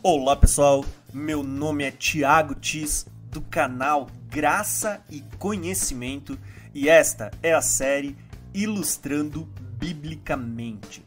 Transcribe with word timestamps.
Olá 0.00 0.36
pessoal, 0.36 0.84
meu 1.12 1.42
nome 1.42 1.82
é 1.82 1.90
Thiago 1.90 2.54
Tis 2.54 3.04
do 3.32 3.40
canal 3.40 4.06
Graça 4.28 5.02
e 5.10 5.24
Conhecimento 5.40 6.38
e 6.72 6.88
esta 6.88 7.32
é 7.42 7.52
a 7.52 7.60
série 7.60 8.16
Ilustrando 8.54 9.48
Biblicamente. 9.76 11.04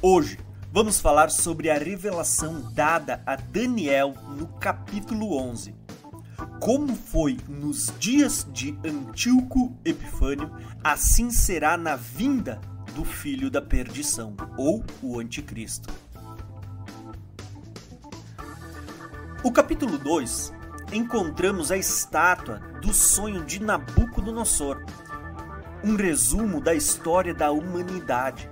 Hoje 0.00 0.38
vamos 0.72 0.98
falar 0.98 1.30
sobre 1.30 1.68
a 1.68 1.76
revelação 1.76 2.72
dada 2.72 3.22
a 3.26 3.36
Daniel 3.36 4.14
no 4.38 4.46
capítulo 4.46 5.36
11. 5.36 5.74
Como 6.58 6.96
foi 6.96 7.36
nos 7.46 7.92
dias 7.98 8.48
de 8.50 8.74
Antíoco 8.82 9.76
Epifânio, 9.84 10.50
assim 10.82 11.30
será 11.30 11.76
na 11.76 11.96
vinda 11.96 12.58
do 12.94 13.04
filho 13.04 13.50
da 13.50 13.60
perdição, 13.60 14.34
ou 14.56 14.82
o 15.02 15.18
anticristo. 15.18 15.92
O 19.44 19.52
capítulo 19.52 19.98
2 19.98 20.54
encontramos 20.90 21.70
a 21.70 21.76
estátua 21.76 22.62
do 22.80 22.94
sonho 22.94 23.44
de 23.44 23.62
Nabucodonosor, 23.62 24.82
um 25.84 25.96
resumo 25.96 26.62
da 26.62 26.74
história 26.74 27.34
da 27.34 27.50
humanidade, 27.50 28.48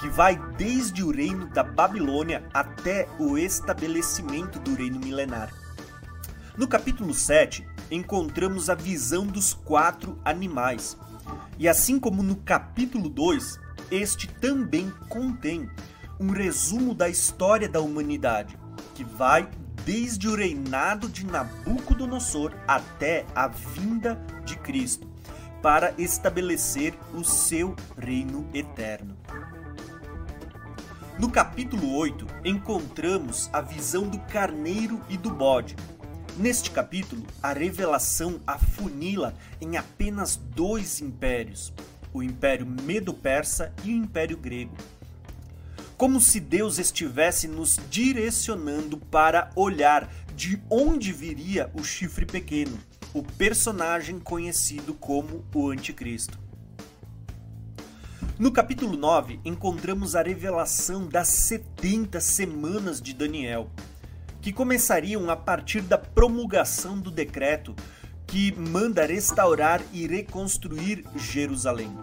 que 0.00 0.08
vai 0.08 0.36
desde 0.56 1.04
o 1.04 1.12
reino 1.12 1.46
da 1.46 1.62
Babilônia 1.62 2.42
até 2.52 3.08
o 3.16 3.38
estabelecimento 3.38 4.58
do 4.58 4.74
reino 4.74 4.98
milenar. 4.98 5.52
No 6.58 6.66
capítulo 6.66 7.14
7, 7.14 7.64
encontramos 7.88 8.68
a 8.68 8.74
visão 8.74 9.24
dos 9.24 9.54
quatro 9.54 10.18
animais. 10.24 10.98
E 11.60 11.68
assim 11.68 12.00
como 12.00 12.24
no 12.24 12.34
capítulo 12.34 13.08
2, 13.08 13.60
este 13.88 14.26
também 14.26 14.92
contém 15.08 15.70
um 16.18 16.32
resumo 16.32 16.92
da 16.92 17.08
história 17.08 17.68
da 17.68 17.80
humanidade, 17.80 18.58
que 18.96 19.04
vai 19.04 19.48
desde 19.84 20.28
o 20.28 20.34
reinado 20.34 21.08
de 21.08 21.26
Nabucodonosor 21.26 22.52
até 22.66 23.26
a 23.34 23.48
vinda 23.48 24.18
de 24.44 24.56
Cristo, 24.56 25.06
para 25.62 25.94
estabelecer 25.98 26.94
o 27.14 27.24
seu 27.24 27.74
reino 27.96 28.46
eterno. 28.52 29.16
No 31.18 31.30
capítulo 31.30 31.94
8, 31.96 32.26
encontramos 32.44 33.48
a 33.52 33.60
visão 33.60 34.08
do 34.08 34.18
carneiro 34.18 35.00
e 35.08 35.16
do 35.16 35.30
bode. 35.30 35.76
Neste 36.36 36.70
capítulo, 36.70 37.24
a 37.42 37.52
revelação 37.52 38.40
afunila 38.46 39.32
em 39.60 39.76
apenas 39.76 40.36
dois 40.36 41.00
impérios, 41.00 41.72
o 42.12 42.22
Império 42.22 42.66
Medo-Persa 42.66 43.72
e 43.84 43.90
o 43.90 43.96
Império 43.96 44.36
Grego. 44.36 44.76
Como 45.96 46.20
se 46.20 46.40
Deus 46.40 46.78
estivesse 46.78 47.46
nos 47.46 47.78
direcionando 47.88 48.98
para 48.98 49.50
olhar 49.54 50.10
de 50.34 50.60
onde 50.68 51.12
viria 51.12 51.70
o 51.72 51.84
chifre 51.84 52.26
pequeno, 52.26 52.76
o 53.12 53.22
personagem 53.22 54.18
conhecido 54.18 54.92
como 54.92 55.44
o 55.54 55.70
Anticristo. 55.70 56.36
No 58.36 58.50
capítulo 58.50 58.96
9, 58.96 59.38
encontramos 59.44 60.16
a 60.16 60.22
revelação 60.22 61.06
das 61.06 61.28
70 61.28 62.20
semanas 62.20 63.00
de 63.00 63.14
Daniel, 63.14 63.70
que 64.40 64.52
começariam 64.52 65.30
a 65.30 65.36
partir 65.36 65.80
da 65.80 65.96
promulgação 65.96 66.98
do 66.98 67.12
decreto 67.12 67.72
que 68.26 68.50
manda 68.50 69.06
restaurar 69.06 69.80
e 69.92 70.08
reconstruir 70.08 71.04
Jerusalém. 71.14 71.96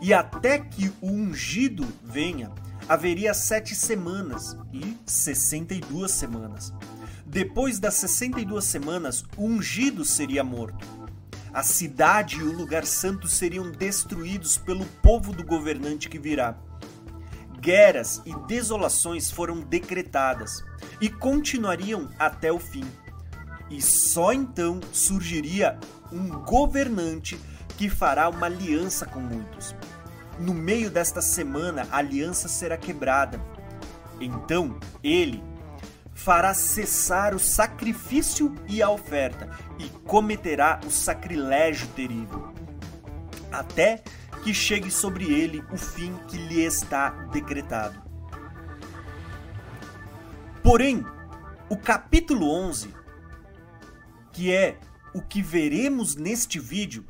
E 0.00 0.12
até 0.12 0.58
que 0.58 0.92
o 1.00 1.06
ungido 1.06 1.86
venha, 2.02 2.50
haveria 2.88 3.34
sete 3.34 3.74
semanas 3.74 4.56
e 4.72 4.96
62 5.06 6.10
semanas. 6.10 6.72
Depois 7.26 7.78
das 7.78 7.94
62 7.94 8.64
semanas, 8.64 9.24
o 9.36 9.44
ungido 9.44 10.04
seria 10.04 10.42
morto. 10.42 10.86
A 11.52 11.62
cidade 11.62 12.38
e 12.38 12.42
o 12.42 12.52
lugar 12.52 12.86
santo 12.86 13.28
seriam 13.28 13.70
destruídos 13.70 14.56
pelo 14.56 14.86
povo 15.02 15.32
do 15.32 15.44
governante 15.44 16.08
que 16.08 16.18
virá. 16.18 16.56
Guerras 17.60 18.22
e 18.24 18.34
desolações 18.46 19.30
foram 19.30 19.60
decretadas 19.60 20.64
e 21.00 21.08
continuariam 21.08 22.08
até 22.18 22.52
o 22.52 22.58
fim 22.58 22.84
e 23.70 23.82
só 23.82 24.32
então 24.32 24.80
surgiria 24.92 25.78
um 26.12 26.28
governante 26.44 27.38
que 27.76 27.88
fará 27.88 28.28
uma 28.28 28.46
aliança 28.46 29.06
com 29.06 29.20
muitos. 29.20 29.74
No 30.38 30.54
meio 30.54 30.90
desta 30.90 31.20
semana, 31.20 31.86
a 31.90 31.98
aliança 31.98 32.48
será 32.48 32.76
quebrada. 32.76 33.40
Então 34.20 34.78
ele 35.02 35.42
fará 36.14 36.52
cessar 36.54 37.34
o 37.34 37.38
sacrifício 37.38 38.54
e 38.66 38.82
a 38.82 38.90
oferta 38.90 39.48
e 39.78 39.88
cometerá 40.06 40.80
o 40.84 40.90
sacrilégio 40.90 41.86
terrível, 41.88 42.52
até 43.52 44.02
que 44.42 44.52
chegue 44.52 44.90
sobre 44.90 45.24
ele 45.24 45.64
o 45.72 45.76
fim 45.76 46.16
que 46.26 46.36
lhe 46.36 46.60
está 46.64 47.10
decretado. 47.32 48.02
Porém, 50.62 51.04
o 51.68 51.76
capítulo 51.76 52.50
11 52.50 52.98
que 54.38 54.54
é 54.54 54.78
o 55.12 55.20
que 55.20 55.42
veremos 55.42 56.14
neste 56.14 56.60
vídeo, 56.60 57.04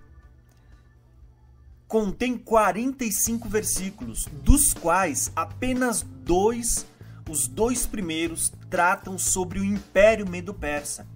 contém 1.88 2.36
45 2.36 3.48
versículos, 3.48 4.26
dos 4.44 4.74
quais 4.74 5.32
apenas 5.34 6.02
dois, 6.02 6.86
os 7.28 7.48
dois 7.48 7.86
primeiros, 7.86 8.52
tratam 8.68 9.18
sobre 9.18 9.58
o 9.58 9.64
Império 9.64 10.28
Medo-Persa. 10.28 11.06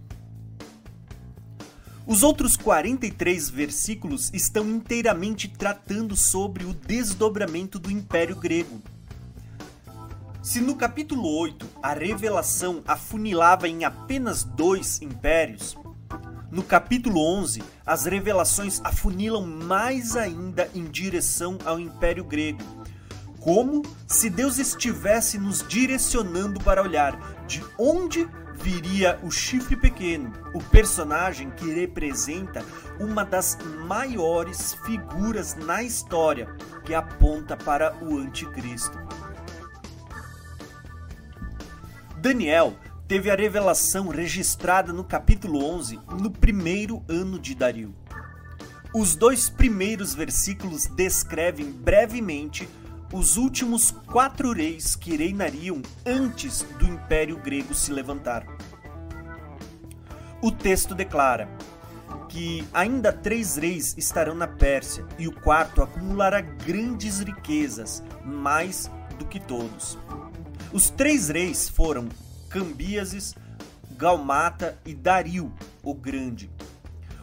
Os 2.07 2.23
outros 2.23 2.57
43 2.57 3.51
versículos 3.51 4.31
estão 4.33 4.69
inteiramente 4.69 5.47
tratando 5.47 6.17
sobre 6.17 6.65
o 6.65 6.73
desdobramento 6.73 7.79
do 7.79 7.91
Império 7.91 8.35
Grego. 8.35 8.81
Se 10.43 10.61
no 10.61 10.75
capítulo 10.75 11.29
8 11.39 11.69
a 11.81 11.93
revelação 11.93 12.83
afunilava 12.89 13.69
em 13.69 13.85
apenas 13.85 14.43
dois 14.43 15.01
impérios, 15.01 15.77
no 16.53 16.63
capítulo 16.63 17.19
11, 17.39 17.63
as 17.85 18.05
revelações 18.05 18.79
afunilam 18.85 19.47
mais 19.47 20.17
ainda 20.17 20.69
em 20.75 20.85
direção 20.85 21.57
ao 21.65 21.81
Império 21.81 22.23
Grego. 22.23 22.63
Como 23.41 23.81
se 24.07 24.29
Deus 24.29 24.59
estivesse 24.59 25.39
nos 25.39 25.67
direcionando 25.67 26.61
para 26.61 26.83
olhar 26.83 27.19
de 27.47 27.65
onde 27.79 28.29
viria 28.53 29.19
o 29.23 29.31
chifre 29.31 29.75
pequeno, 29.77 30.31
o 30.55 30.63
personagem 30.63 31.51
que 31.53 31.73
representa 31.73 32.63
uma 33.01 33.25
das 33.25 33.57
maiores 33.87 34.75
figuras 34.85 35.55
na 35.55 35.83
história 35.83 36.55
que 36.85 36.95
aponta 36.95 37.57
para 37.57 37.97
o 38.05 38.19
Anticristo. 38.19 38.99
Daniel 42.19 42.77
teve 43.13 43.31
a 43.31 43.37
revelação 43.37 44.09
registrada 44.09 44.91
no 44.91 45.05
capítulo 45.05 45.63
11, 45.63 46.01
no 46.19 46.31
primeiro 46.31 47.05
ano 47.07 47.39
de 47.39 47.55
Dario. 47.55 47.95
Os 48.95 49.15
dois 49.15 49.51
primeiros 49.51 50.15
versículos 50.15 50.87
descrevem 50.87 51.71
brevemente 51.71 52.67
os 53.13 53.37
últimos 53.37 53.91
quatro 53.91 54.55
reis 54.55 54.97
que 54.97 55.15
reinariam 55.15 55.83
antes 56.07 56.63
do 56.79 56.87
Império 56.87 57.37
Grego 57.37 57.75
se 57.75 57.93
levantar. 57.93 58.47
O 60.41 60.51
texto 60.51 60.95
declara 60.95 61.51
que 62.31 62.67
ainda 62.73 63.13
três 63.13 63.57
reis 63.57 63.95
estarão 63.99 64.35
na 64.35 64.49
Pérsia 64.49 65.05
e 65.19 65.29
o 65.29 65.33
quarto 65.33 65.83
acumulará 65.83 66.41
grandes 66.41 67.21
riquezas, 67.21 68.03
mais 68.25 68.91
do 69.19 69.27
que 69.27 69.39
todos. 69.39 69.99
Os 70.73 70.89
três 70.89 71.29
reis 71.29 71.69
foram 71.69 72.09
Cambiases, 72.53 73.35
Galmata 73.97 74.79
e 74.85 74.95
Dario 74.95 75.51
o 75.83 75.95
Grande. 75.95 76.51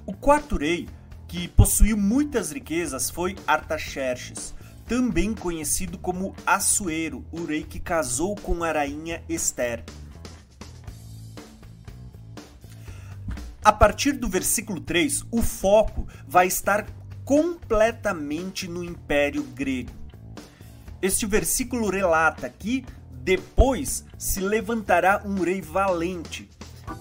O 0.03 0.11
quarto 0.11 0.57
rei, 0.57 0.89
que 1.27 1.47
possuiu 1.47 1.95
muitas 1.95 2.51
riquezas, 2.51 3.11
foi 3.11 3.35
Artaxerxes, 3.45 4.55
também 4.87 5.35
conhecido 5.35 5.99
como 5.99 6.35
Assuero, 6.47 7.23
o 7.31 7.45
rei 7.45 7.63
que 7.63 7.79
casou 7.79 8.35
com 8.35 8.63
a 8.63 8.71
rainha 8.71 9.23
Esther. 9.29 9.83
A 13.63 13.71
partir 13.71 14.13
do 14.13 14.27
versículo 14.27 14.79
3, 14.81 15.25
o 15.29 15.43
foco 15.43 16.07
vai 16.27 16.47
estar 16.47 16.87
completamente 17.23 18.67
no 18.67 18.83
Império 18.83 19.43
Grego. 19.43 19.91
Este 20.99 21.27
versículo 21.27 21.87
relata 21.87 22.49
que 22.49 22.83
depois 23.23 24.05
se 24.17 24.39
levantará 24.39 25.21
um 25.25 25.41
rei 25.41 25.61
valente, 25.61 26.49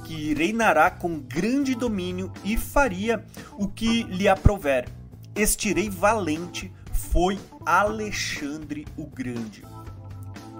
que 0.05 0.35
reinará 0.35 0.91
com 0.91 1.19
grande 1.19 1.75
domínio 1.75 2.33
e 2.45 2.57
faria 2.57 3.25
o 3.53 3.69
que 3.69 4.03
lhe 4.05 4.29
aprouver. 4.29 4.89
Este 5.35 5.73
rei 5.73 5.89
valente 5.89 6.73
foi 6.93 7.39
Alexandre 7.65 8.87
o 8.97 9.07
Grande. 9.07 9.65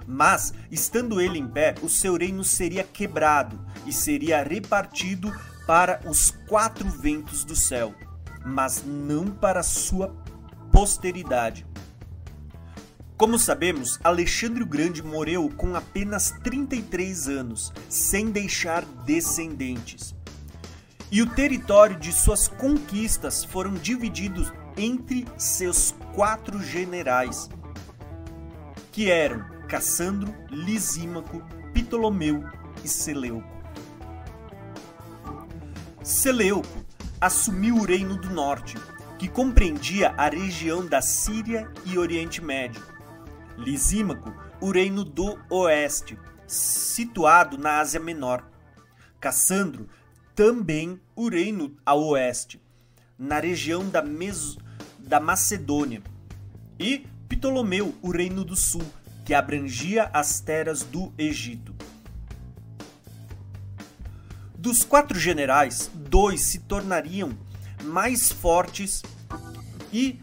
Mas, 0.07 0.55
estando 0.71 1.21
ele 1.21 1.39
em 1.39 1.47
pé, 1.47 1.75
o 1.83 1.89
seu 1.89 2.17
reino 2.17 2.43
seria 2.43 2.83
quebrado 2.83 3.61
e 3.87 3.93
seria 3.93 4.43
repartido 4.43 5.31
para 5.67 6.01
os 6.07 6.31
quatro 6.49 6.89
ventos 6.89 7.45
do 7.45 7.55
céu, 7.55 7.95
mas 8.43 8.83
não 8.87 9.27
para 9.27 9.63
sua 9.63 10.17
posteridade. 10.73 11.67
Como 13.19 13.37
sabemos, 13.37 13.99
Alexandre 14.05 14.63
o 14.63 14.67
Grande 14.67 15.03
morreu 15.03 15.51
com 15.57 15.75
apenas 15.75 16.31
33 16.45 17.27
anos, 17.27 17.73
sem 17.89 18.31
deixar 18.31 18.85
descendentes. 19.05 20.15
E 21.11 21.21
o 21.21 21.27
território 21.29 21.99
de 21.99 22.13
suas 22.13 22.47
conquistas 22.47 23.43
foram 23.43 23.75
divididos 23.75 24.53
entre 24.77 25.27
seus 25.37 25.93
quatro 26.15 26.63
generais, 26.63 27.51
que 28.93 29.11
eram 29.11 29.45
Cassandro, 29.67 30.33
Lisímaco, 30.49 31.43
Ptolomeu 31.75 32.45
e 32.85 32.89
Seleuco. 32.89 33.49
Seleuco 36.05 36.87
assumiu 37.21 37.79
o 37.79 37.85
Reino 37.85 38.17
do 38.17 38.31
Norte, 38.31 38.77
que 39.19 39.27
compreendia 39.27 40.15
a 40.17 40.29
região 40.29 40.87
da 40.87 41.03
Síria 41.03 41.69
e 41.85 41.99
Oriente 41.99 42.41
Médio. 42.41 42.98
Lisímaco, 43.59 44.33
o 44.61 44.71
Reino 44.71 45.05
do 45.05 45.39
Oeste, 45.51 46.19
situado 46.47 47.59
na 47.59 47.81
Ásia 47.81 48.01
Menor. 48.01 48.49
Cassandro, 49.21 49.89
também 50.35 51.01
o 51.17 51.29
Reino 51.29 51.77
ao 51.85 52.03
Oeste, 52.05 52.63
na 53.19 53.41
região 53.41 53.89
da, 53.89 54.03
da 54.99 55.21
Macedônia. 55.21 56.01
E 56.79 57.05
Ptolomeu, 57.29 57.95
o 58.01 58.11
Reino 58.11 58.45
do 58.45 58.55
Sul, 58.55 58.85
que 59.25 59.35
abrangia 59.35 60.09
as 60.13 60.41
terras 60.41 60.85
do 60.85 61.13
Egito. 61.19 61.75
Dos 64.57 64.85
quatro 64.85 65.19
generais, 65.19 65.91
dois 65.93 66.43
se 66.43 66.61
tornariam 66.61 67.37
mais 67.85 68.31
fortes 68.31 69.03
e 69.93 70.21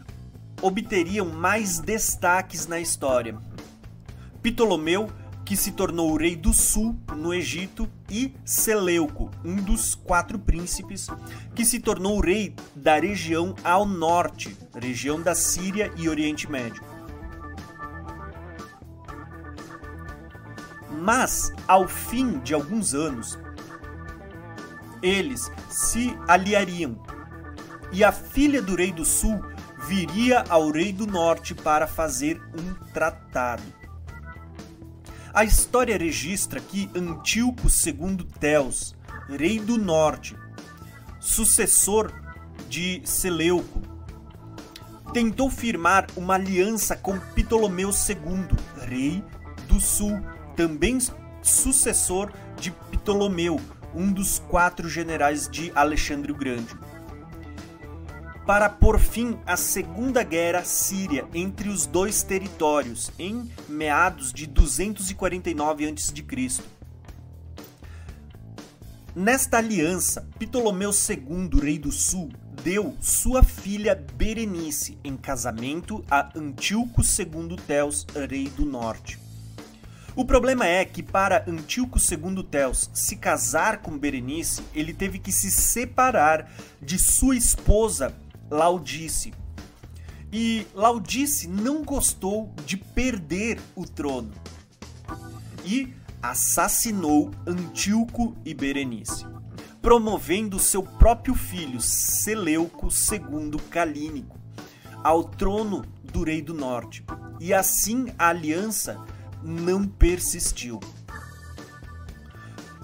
obteriam 0.62 1.26
mais 1.26 1.78
destaques 1.78 2.66
na 2.66 2.80
história. 2.80 3.36
Ptolomeu, 4.42 5.10
que 5.44 5.56
se 5.56 5.72
tornou 5.72 6.12
o 6.12 6.16
rei 6.16 6.34
do 6.34 6.52
sul 6.52 6.96
no 7.16 7.32
Egito, 7.32 7.88
e 8.10 8.34
Seleuco, 8.44 9.30
um 9.44 9.56
dos 9.56 9.94
quatro 9.94 10.38
príncipes, 10.38 11.08
que 11.54 11.64
se 11.64 11.80
tornou 11.80 12.18
o 12.18 12.20
rei 12.20 12.54
da 12.74 12.98
região 12.98 13.54
ao 13.62 13.86
norte, 13.86 14.56
região 14.74 15.20
da 15.20 15.34
Síria 15.34 15.92
e 15.96 16.08
Oriente 16.08 16.50
Médio. 16.50 16.82
Mas, 21.00 21.52
ao 21.68 21.86
fim 21.86 22.38
de 22.40 22.54
alguns 22.54 22.94
anos, 22.94 23.38
eles 25.02 25.50
se 25.68 26.16
aliariam 26.26 27.00
e 27.92 28.02
a 28.02 28.10
filha 28.10 28.60
do 28.60 28.74
rei 28.74 28.92
do 28.92 29.04
sul 29.04 29.40
viria 29.86 30.44
ao 30.48 30.70
rei 30.70 30.92
do 30.92 31.06
norte 31.06 31.54
para 31.54 31.86
fazer 31.86 32.42
um 32.58 32.74
tratado. 32.92 33.62
A 35.32 35.44
história 35.44 35.96
registra 35.96 36.60
que 36.60 36.90
Antíoco 36.94 37.68
II 37.68 38.26
Teos, 38.40 38.96
rei 39.28 39.60
do 39.60 39.78
norte, 39.78 40.36
sucessor 41.20 42.12
de 42.68 43.00
Seleuco, 43.04 43.80
tentou 45.12 45.50
firmar 45.50 46.06
uma 46.16 46.34
aliança 46.34 46.96
com 46.96 47.18
Ptolomeu 47.18 47.90
II, 47.90 48.48
rei 48.88 49.22
do 49.68 49.80
sul, 49.80 50.20
também 50.56 50.98
sucessor 51.42 52.32
de 52.58 52.70
Ptolomeu, 52.70 53.60
um 53.94 54.10
dos 54.10 54.40
quatro 54.40 54.88
generais 54.88 55.48
de 55.48 55.70
Alexandre 55.74 56.32
o 56.32 56.34
Grande. 56.34 56.74
Para 58.46 58.70
pôr 58.70 59.00
fim 59.00 59.36
à 59.44 59.56
Segunda 59.56 60.22
Guerra 60.22 60.64
Síria 60.64 61.26
entre 61.34 61.68
os 61.68 61.84
dois 61.84 62.22
territórios, 62.22 63.10
em 63.18 63.50
meados 63.68 64.32
de 64.32 64.46
249 64.46 65.84
a.C. 65.84 66.62
Nesta 69.16 69.58
aliança, 69.58 70.28
Ptolomeu 70.38 70.92
II, 70.92 71.60
rei 71.60 71.76
do 71.76 71.90
sul, 71.90 72.28
deu 72.62 72.96
sua 73.00 73.42
filha 73.42 73.96
Berenice 74.14 74.96
em 75.02 75.16
casamento 75.16 76.04
a 76.08 76.30
Antíoco 76.38 77.02
II 77.02 77.56
Teos, 77.66 78.06
rei 78.30 78.48
do 78.48 78.64
norte. 78.64 79.18
O 80.14 80.24
problema 80.24 80.66
é 80.66 80.84
que 80.84 81.02
para 81.02 81.44
Antíoco 81.46 81.98
II 81.98 82.42
Teos 82.44 82.90
se 82.94 83.16
casar 83.16 83.82
com 83.82 83.98
Berenice, 83.98 84.62
ele 84.72 84.94
teve 84.94 85.18
que 85.18 85.32
se 85.32 85.50
separar 85.50 86.50
de 86.80 86.98
sua 86.98 87.36
esposa 87.36 88.14
Laudice. 88.50 89.32
E 90.32 90.66
Laudice 90.74 91.48
não 91.48 91.82
gostou 91.82 92.52
de 92.64 92.76
perder 92.76 93.60
o 93.74 93.84
trono 93.84 94.32
e 95.64 95.92
assassinou 96.22 97.30
Antíoco 97.46 98.36
e 98.44 98.54
Berenice, 98.54 99.26
promovendo 99.82 100.58
seu 100.58 100.82
próprio 100.82 101.34
filho 101.34 101.80
Seleuco 101.80 102.88
II 102.88 103.60
Calínico 103.70 104.38
ao 105.02 105.22
trono 105.22 105.84
do 106.02 106.24
rei 106.24 106.42
do 106.42 106.54
norte. 106.54 107.04
E 107.40 107.52
assim 107.52 108.06
a 108.18 108.28
aliança 108.28 109.00
não 109.42 109.86
persistiu. 109.86 110.80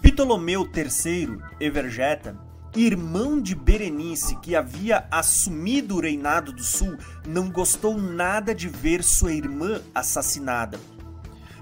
Ptolomeu 0.01 0.69
III 0.73 1.39
Evergeta, 1.61 2.37
irmão 2.75 3.41
de 3.41 3.55
Berenice, 3.55 4.37
que 4.37 4.57
havia 4.57 5.07
assumido 5.11 5.97
o 5.97 6.01
reinado 6.01 6.53
do 6.53 6.63
sul, 6.63 6.97
não 7.27 7.51
gostou 7.51 7.99
nada 7.99 8.55
de 8.55 8.69
ver 8.69 9.03
sua 9.03 9.33
irmã 9.33 9.81
assassinada. 9.95 10.81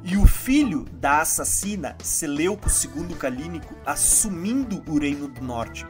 E 0.03 0.17
o 0.17 0.27
filho 0.27 0.87
da 1.01 1.21
assassina, 1.21 1.97
Seleuco 2.03 2.69
II 2.69 3.17
Calínico, 3.17 3.75
assumindo 3.85 4.83
o 4.87 4.99
reino 4.99 5.29
do 5.29 5.43
norte. 5.43 5.87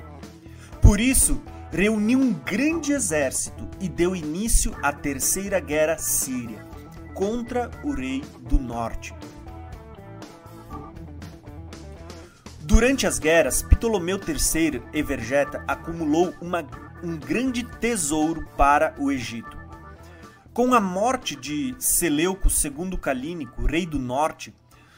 Por 0.83 0.99
isso, 0.99 1.41
reuniu 1.71 2.19
um 2.19 2.33
grande 2.33 2.93
exército 2.93 3.69
e 3.79 3.89
deu 3.89 4.17
início 4.17 4.75
à 4.83 4.93
Terceira 4.93 5.61
Guerra 5.61 5.99
Síria 5.99 6.67
contra 7.15 7.71
o 7.85 7.93
rei 7.93 8.25
do 8.49 8.59
norte. 8.59 9.15
Durante 12.81 13.07
as 13.07 13.19
guerras, 13.19 13.63
Ptolomeu 13.63 14.19
III 14.19 14.83
Evergeta 14.95 15.63
acumulou 15.69 16.33
uma, 16.41 16.67
um 17.03 17.15
grande 17.15 17.63
tesouro 17.63 18.49
para 18.57 18.95
o 18.99 19.13
Egito. 19.13 19.55
Com 20.51 20.73
a 20.73 20.81
morte 20.81 21.37
de 21.37 21.75
Seleuco 21.79 22.49
II 22.49 22.97
Calínico, 22.97 23.67
rei 23.67 23.85
do 23.85 23.99
norte, 23.99 24.55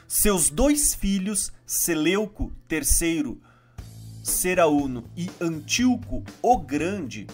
seus 0.06 0.48
dois 0.48 0.94
filhos, 0.94 1.52
Seleuco 1.66 2.52
III 2.70 3.36
Serauno 4.22 5.10
e 5.16 5.28
Antíoco 5.40 6.22
o 6.40 6.58
Grande, 6.58 7.26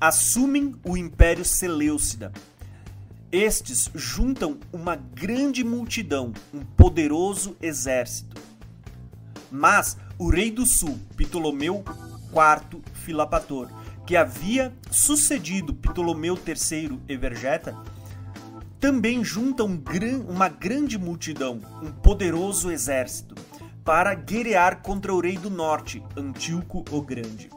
assumem 0.00 0.72
o 0.84 0.96
Império 0.96 1.44
Seleucida 1.44 2.32
estes 3.32 3.88
juntam 3.94 4.58
uma 4.72 4.96
grande 4.96 5.62
multidão, 5.62 6.32
um 6.52 6.64
poderoso 6.64 7.56
exército. 7.62 8.49
Mas 9.50 9.96
o 10.18 10.30
rei 10.30 10.50
do 10.50 10.66
sul, 10.66 10.98
Ptolomeu 11.16 11.84
IV 12.30 12.82
Filapator, 12.92 13.68
que 14.06 14.16
havia 14.16 14.72
sucedido 14.90 15.74
Ptolomeu 15.74 16.38
III 16.46 17.00
Evergeta, 17.08 17.76
também 18.78 19.22
junta 19.22 19.62
um 19.62 19.76
gran, 19.76 20.20
uma 20.20 20.48
grande 20.48 20.98
multidão, 20.98 21.60
um 21.82 21.90
poderoso 21.90 22.70
exército, 22.70 23.34
para 23.84 24.14
guerrear 24.14 24.80
contra 24.82 25.12
o 25.12 25.20
rei 25.20 25.36
do 25.36 25.50
norte, 25.50 26.02
Antíoco 26.16 26.84
o 26.90 27.02
Grande. 27.02 27.50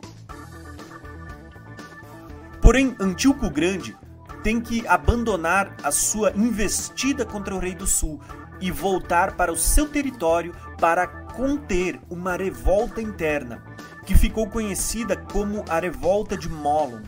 Porém, 2.62 2.96
Antíoco 3.00 3.46
o 3.46 3.50
Grande 3.50 3.96
tem 4.44 4.60
que 4.60 4.86
abandonar 4.88 5.76
a 5.82 5.92
sua 5.92 6.32
investida 6.32 7.26
contra 7.26 7.56
o 7.56 7.60
Rei 7.60 7.74
do 7.74 7.88
Sul 7.88 8.22
e 8.60 8.70
voltar 8.70 9.36
para 9.36 9.52
o 9.52 9.58
seu 9.58 9.88
território 9.88 10.54
para 10.80 11.08
conter 11.36 12.00
uma 12.10 12.36
revolta 12.36 13.02
interna, 13.02 13.64
que 14.06 14.16
ficou 14.16 14.48
conhecida 14.48 15.16
como 15.16 15.64
a 15.68 15.80
Revolta 15.80 16.38
de 16.38 16.48
Molon. 16.48 17.02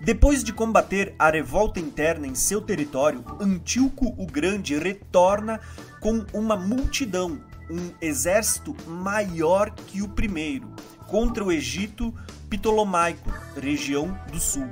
Depois 0.00 0.42
de 0.42 0.52
combater 0.52 1.14
a 1.18 1.30
revolta 1.30 1.78
interna 1.78 2.26
em 2.26 2.34
seu 2.34 2.60
território, 2.60 3.24
Antíoco 3.40 4.14
o 4.18 4.26
Grande 4.26 4.76
retorna 4.76 5.60
com 6.00 6.24
uma 6.32 6.56
multidão, 6.56 7.40
um 7.70 7.90
exército 8.00 8.74
maior 8.88 9.70
que 9.70 10.02
o 10.02 10.08
primeiro, 10.08 10.68
contra 11.06 11.44
o 11.44 11.52
Egito 11.52 12.12
Ptolomaico, 12.50 13.32
região 13.56 14.18
do 14.32 14.40
sul. 14.40 14.68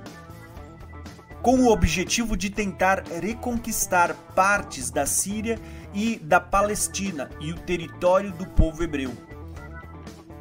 com 1.42 1.60
o 1.60 1.72
objetivo 1.72 2.36
de 2.36 2.50
tentar 2.50 3.02
reconquistar 3.20 4.14
partes 4.34 4.90
da 4.90 5.06
Síria 5.06 5.58
e 5.92 6.18
da 6.18 6.40
Palestina 6.40 7.30
e 7.40 7.52
o 7.52 7.56
território 7.56 8.32
do 8.32 8.46
povo 8.46 8.82
hebreu. 8.82 9.12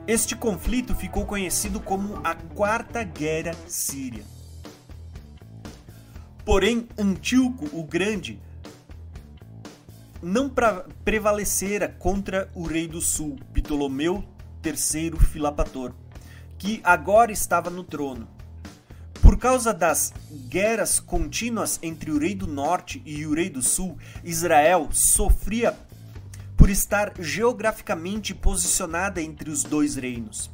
Este 0.08 0.36
conflito 0.36 0.96
ficou 0.96 1.26
conhecido 1.26 1.80
como 1.80 2.20
a 2.24 2.34
Quarta 2.34 3.04
Guerra 3.04 3.54
Síria. 3.68 4.24
Porém, 6.44 6.88
Antíoco 6.98 7.70
o 7.78 7.84
Grande 7.84 8.40
não 10.22 10.52
prevalecera 11.06 11.88
contra 11.88 12.50
o 12.56 12.64
rei 12.64 12.88
do 12.88 13.00
sul, 13.00 13.38
Ptolomeu 13.54 14.24
III 14.66 15.12
Filapator, 15.20 15.94
que 16.58 16.82
agora 16.84 17.32
estava 17.32 17.70
no 17.70 17.84
trono. 17.84 18.28
Por 19.22 19.38
causa 19.38 19.74
das 19.74 20.14
guerras 20.50 21.00
contínuas 21.00 21.80
entre 21.82 22.12
o 22.12 22.20
rei 22.20 22.36
do 22.36 22.48
norte 22.48 23.02
e 23.06 23.26
o 23.26 23.34
rei 23.34 23.50
do 23.50 23.62
sul, 23.62 23.98
Israel 24.24 24.90
sofria 24.92 25.78
por 26.58 26.70
estar 26.70 27.14
geograficamente 27.20 28.34
posicionada 28.34 29.22
entre 29.22 29.50
os 29.50 29.64
dois 29.64 29.96
reinos. 29.96 30.52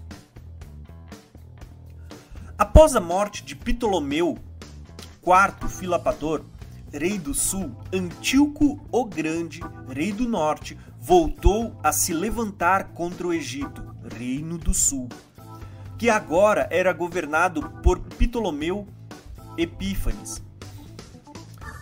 Após 2.57 2.95
a 2.95 3.01
morte 3.01 3.43
de 3.43 3.55
Ptolomeu 3.55 4.37
IV 5.25 5.69
Filapator, 5.69 6.43
rei 6.91 7.17
do 7.17 7.33
sul, 7.33 7.75
Antíoco 7.91 8.79
o 8.91 9.05
Grande, 9.05 9.61
rei 9.89 10.11
do 10.11 10.29
norte, 10.29 10.77
voltou 10.99 11.77
a 11.83 11.91
se 11.91 12.13
levantar 12.13 12.93
contra 12.93 13.27
o 13.27 13.33
Egito, 13.33 13.83
reino 14.17 14.57
do 14.57 14.73
sul, 14.73 15.09
que 15.97 16.09
agora 16.09 16.67
era 16.71 16.91
governado 16.93 17.69
por 17.81 17.99
Ptolomeu 17.99 18.87
Epífanes. 19.57 20.43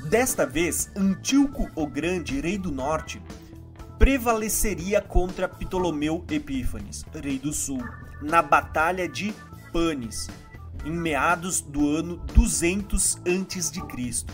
Desta 0.10 0.46
vez, 0.46 0.92
Antíoco 0.96 1.70
o 1.76 1.88
Grande, 1.88 2.40
rei 2.40 2.58
do 2.58 2.72
norte, 2.72 3.22
prevaleceria 3.98 5.02
contra 5.02 5.48
Ptolomeu 5.48 6.24
Epífanes, 6.30 7.06
rei 7.14 7.40
do 7.40 7.54
sul, 7.54 7.84
na 8.22 8.42
batalha 8.42 9.08
de 9.08 9.34
Panis, 9.72 10.30
em 10.86 10.92
meados 10.92 11.62
do 11.62 11.90
ano 11.90 12.18
200 12.34 13.16
a.C 13.18 14.26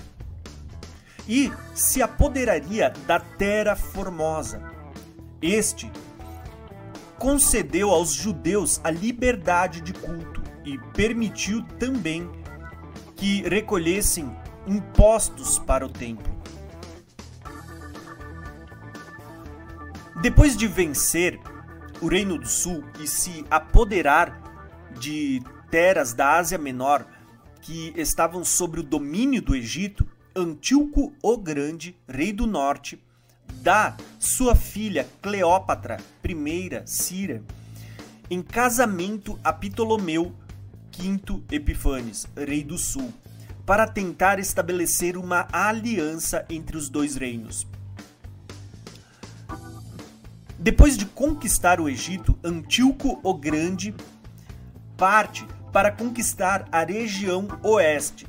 e 1.30 1.54
se 1.76 2.02
apoderaria 2.02 2.92
da 3.06 3.20
Terra 3.20 3.76
Formosa. 3.76 4.60
Este 5.40 5.90
concedeu 7.20 7.92
aos 7.92 8.14
judeus 8.14 8.80
a 8.84 8.90
liberdade 8.90 9.82
de 9.82 9.94
culto 9.94 10.42
e 10.66 10.78
permitiu 10.94 11.64
também 11.78 12.30
que 13.16 13.42
recolhessem 13.42 14.34
impostos 14.66 15.60
para 15.60 15.86
o 15.86 15.90
templo. 15.90 16.40
Depois 20.22 20.56
de 20.56 20.68
vencer 20.68 21.40
o 22.02 22.08
Reino 22.08 22.38
do 22.38 22.48
Sul 22.48 22.84
e 23.00 23.08
se 23.08 23.46
apoderar 23.52 24.42
de 24.98 25.42
terras 25.70 26.14
da 26.14 26.38
Ásia 26.38 26.58
Menor 26.58 27.06
que 27.62 27.94
estavam 27.96 28.44
sob 28.44 28.80
o 28.80 28.84
domínio 28.84 29.42
do 29.42 29.56
Egito, 29.56 30.08
Antíoco 30.36 31.14
o 31.22 31.38
Grande, 31.38 31.96
rei 32.08 32.32
do 32.32 32.48
norte, 32.48 33.02
dá 33.62 33.96
sua 34.20 34.56
filha 34.56 35.08
Cleópatra 35.22 35.98
I 36.24 36.82
Cira 36.86 37.44
em 38.30 38.42
casamento 38.42 39.40
a 39.44 39.52
Ptolomeu 39.52 40.34
V 40.96 41.44
Epifanes, 41.52 42.28
rei 42.36 42.64
do 42.64 42.78
sul, 42.78 43.12
para 43.66 43.88
tentar 43.88 44.40
estabelecer 44.40 45.18
uma 45.18 45.48
aliança 45.52 46.46
entre 46.50 46.78
os 46.78 46.90
dois 46.90 47.16
reinos. 47.16 47.66
Depois 50.58 50.98
de 50.98 51.06
conquistar 51.06 51.80
o 51.80 51.88
Egito, 51.88 52.38
Antíoco 52.44 53.20
o 53.24 53.34
Grande 53.34 53.96
parte 54.98 55.48
para 55.72 55.92
conquistar 55.92 56.68
a 56.72 56.84
região 56.84 57.48
oeste, 57.64 58.28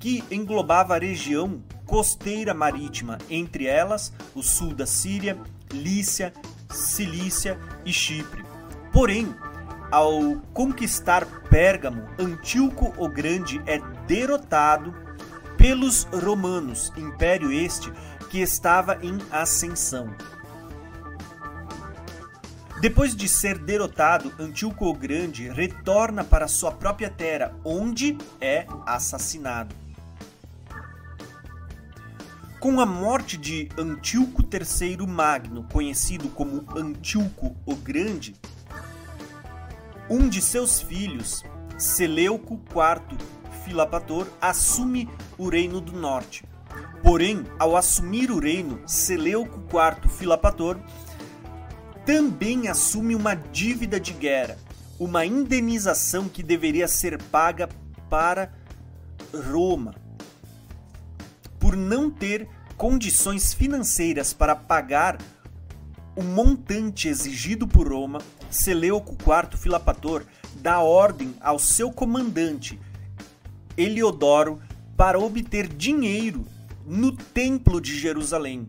que 0.00 0.24
englobava 0.30 0.96
a 0.96 0.98
região 0.98 1.62
costeira 1.86 2.54
marítima, 2.54 3.18
entre 3.28 3.66
elas 3.66 4.12
o 4.34 4.42
sul 4.42 4.74
da 4.74 4.86
Síria, 4.86 5.38
Lícia, 5.70 6.32
Cilícia 6.70 7.58
e 7.84 7.92
Chipre. 7.92 8.44
Porém, 8.92 9.32
ao 9.90 10.36
conquistar 10.54 11.26
Pérgamo, 11.50 12.08
Antíoco 12.18 12.94
o 12.96 13.08
Grande 13.08 13.60
é 13.66 13.78
derrotado 14.06 14.94
pelos 15.58 16.04
romanos, 16.04 16.90
império 16.96 17.52
este 17.52 17.92
que 18.30 18.40
estava 18.40 18.98
em 19.02 19.18
ascensão. 19.30 20.14
Depois 22.80 23.14
de 23.14 23.28
ser 23.28 23.58
derrotado, 23.58 24.32
Antíoco 24.38 24.86
o 24.86 24.94
Grande 24.94 25.50
retorna 25.50 26.24
para 26.24 26.48
sua 26.48 26.72
própria 26.72 27.10
terra, 27.10 27.54
onde 27.62 28.16
é 28.40 28.66
assassinado. 28.86 29.74
Com 32.60 32.78
a 32.78 32.84
morte 32.84 33.38
de 33.38 33.70
Antíoco 33.78 34.42
III 34.42 35.06
Magno, 35.06 35.66
conhecido 35.72 36.28
como 36.28 36.62
Antíoco 36.76 37.56
o 37.64 37.74
Grande, 37.74 38.34
um 40.10 40.28
de 40.28 40.42
seus 40.42 40.78
filhos, 40.78 41.42
Seleuco 41.78 42.60
IV 42.68 43.16
Filapator, 43.64 44.26
assume 44.38 45.08
o 45.38 45.48
reino 45.48 45.80
do 45.80 45.92
norte. 45.92 46.44
Porém, 47.02 47.46
ao 47.58 47.78
assumir 47.78 48.30
o 48.30 48.38
reino, 48.38 48.82
Seleuco 48.86 49.58
IV 49.60 50.10
Filapator 50.10 50.78
também 52.04 52.68
assume 52.68 53.14
uma 53.14 53.34
dívida 53.34 53.98
de 53.98 54.12
guerra, 54.12 54.58
uma 54.98 55.24
indenização 55.24 56.28
que 56.28 56.42
deveria 56.42 56.86
ser 56.86 57.22
paga 57.22 57.70
para 58.10 58.52
Roma 59.50 60.09
por 61.70 61.76
não 61.76 62.10
ter 62.10 62.48
condições 62.76 63.54
financeiras 63.54 64.32
para 64.32 64.56
pagar 64.56 65.16
o 66.16 66.22
montante 66.24 67.06
exigido 67.06 67.64
por 67.64 67.86
Roma, 67.86 68.18
Seleuco 68.50 69.12
IV 69.12 69.56
Filapator 69.56 70.24
dá 70.56 70.80
ordem 70.80 71.32
ao 71.40 71.60
seu 71.60 71.92
comandante 71.92 72.76
Eliodoro 73.76 74.60
para 74.96 75.20
obter 75.20 75.68
dinheiro 75.68 76.44
no 76.84 77.12
Templo 77.12 77.80
de 77.80 77.96
Jerusalém, 77.96 78.66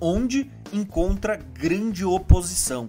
onde 0.00 0.50
encontra 0.72 1.36
grande 1.36 2.02
oposição. 2.02 2.88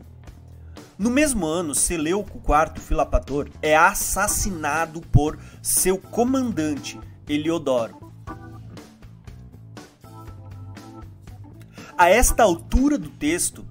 No 0.97 1.09
mesmo 1.09 1.45
ano, 1.45 1.75
Seleuco 1.75 2.37
IV 2.37 2.81
Filapator 2.81 3.49
é 3.61 3.75
assassinado 3.75 5.01
por 5.01 5.37
seu 5.61 5.97
comandante 5.97 6.97
Eliodoro. 7.27 8.06
A 11.97 12.11
esta 12.11 12.43
altura 12.43 12.95
do 12.95 13.09
texto, 13.09 13.65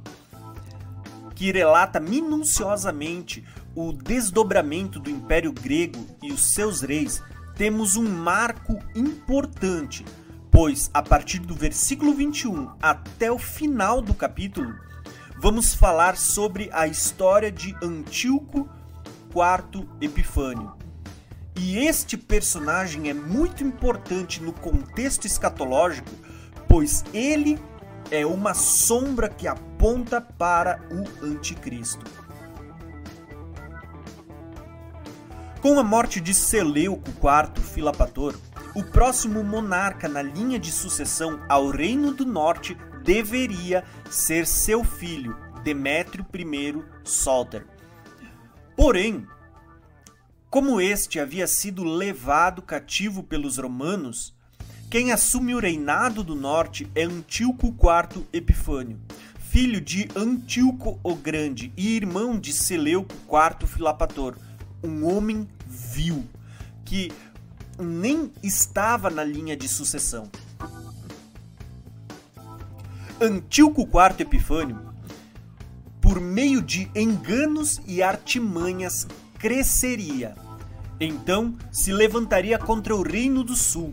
que 1.37 1.53
relata 1.53 2.01
minuciosamente 2.01 3.45
o 3.73 3.93
desdobramento 3.93 4.99
do 4.99 5.09
Império 5.09 5.53
Grego 5.53 6.05
e 6.21 6.33
os 6.33 6.45
seus 6.53 6.81
reis, 6.81 7.23
temos 7.55 7.95
um 7.95 8.03
marco 8.03 8.81
importante, 8.97 10.05
pois 10.51 10.91
a 10.93 11.01
partir 11.01 11.39
do 11.39 11.55
versículo 11.55 12.13
21 12.15 12.73
até 12.83 13.31
o 13.31 13.39
final 13.39 14.03
do 14.03 14.13
capítulo, 14.13 14.75
vamos 15.39 15.73
falar 15.73 16.17
sobre 16.17 16.69
a 16.73 16.89
história 16.89 17.53
de 17.53 17.77
Antíoco 17.81 18.69
IV 19.31 19.87
Epifânio. 20.01 20.73
E 21.55 21.79
este 21.79 22.17
personagem 22.17 23.09
é 23.09 23.15
muito 23.15 23.63
importante 23.63 24.43
no 24.43 24.53
contexto 24.53 25.29
escatológico, 25.29 26.11
pois 26.67 27.05
ele 27.15 27.57
é 28.11 28.25
uma 28.25 28.55
sombra 28.55 29.29
que 29.29 29.49
aponta 29.49 30.21
para 30.21 30.81
o 30.91 31.25
Anticristo. 31.25 32.05
Com 35.61 35.81
a 35.81 35.83
morte 35.83 36.21
de 36.21 36.33
Seleuco 36.33 37.11
IV 37.11 37.63
Filapator, 37.63 38.37
o 38.75 38.85
próximo 38.85 39.43
monarca 39.43 40.07
na 40.07 40.23
linha 40.23 40.59
de 40.59 40.71
sucessão 40.71 41.41
ao 41.49 41.71
Reino 41.71 42.13
do 42.13 42.25
Norte 42.25 42.77
deveria 43.03 43.83
ser 44.11 44.47
seu 44.47 44.85
filho, 44.85 45.37
Demétrio 45.65 46.25
I 46.33 46.85
Solter. 47.03 47.67
Porém, 48.77 49.27
como 50.51 50.81
este 50.81 51.19
havia 51.19 51.47
sido 51.47 51.83
levado 51.83 52.63
cativo 52.63 53.23
pelos 53.23 53.59
romanos, 53.59 54.36
quem 54.89 55.11
assume 55.11 55.55
o 55.55 55.59
reinado 55.59 56.23
do 56.23 56.37
norte 56.37 56.89
é 56.95 57.03
Antíoco 57.03 57.67
IV 57.67 58.25
Epifânio, 58.33 59.01
filho 59.39 59.81
de 59.81 60.09
Antíoco 60.15 61.01
o 61.03 61.15
Grande 61.17 61.73
e 61.77 61.97
irmão 61.97 62.39
de 62.39 62.53
Seleuco 62.53 63.13
IV 63.25 63.67
Filapator, 63.67 64.37
um 64.85 65.05
homem 65.05 65.49
vil, 65.67 66.25
que 66.85 67.11
nem 67.79 68.31
estava 68.45 69.11
na 69.11 69.25
linha 69.25 69.57
de 69.57 69.69
sucessão. 69.69 70.31
Antíoco 73.21 73.83
IV 73.83 74.21
Epifânio, 74.21 74.79
por 76.01 76.21
meio 76.21 76.63
de 76.63 76.89
enganos 76.95 77.81
e 77.89 78.03
artimanhas, 78.03 79.09
cresceria. 79.37 80.37
Então 81.01 81.57
se 81.73 81.93
levantaria 81.93 82.57
contra 82.57 82.95
o 82.95 83.03
Reino 83.03 83.43
do 83.43 83.57
Sul, 83.57 83.93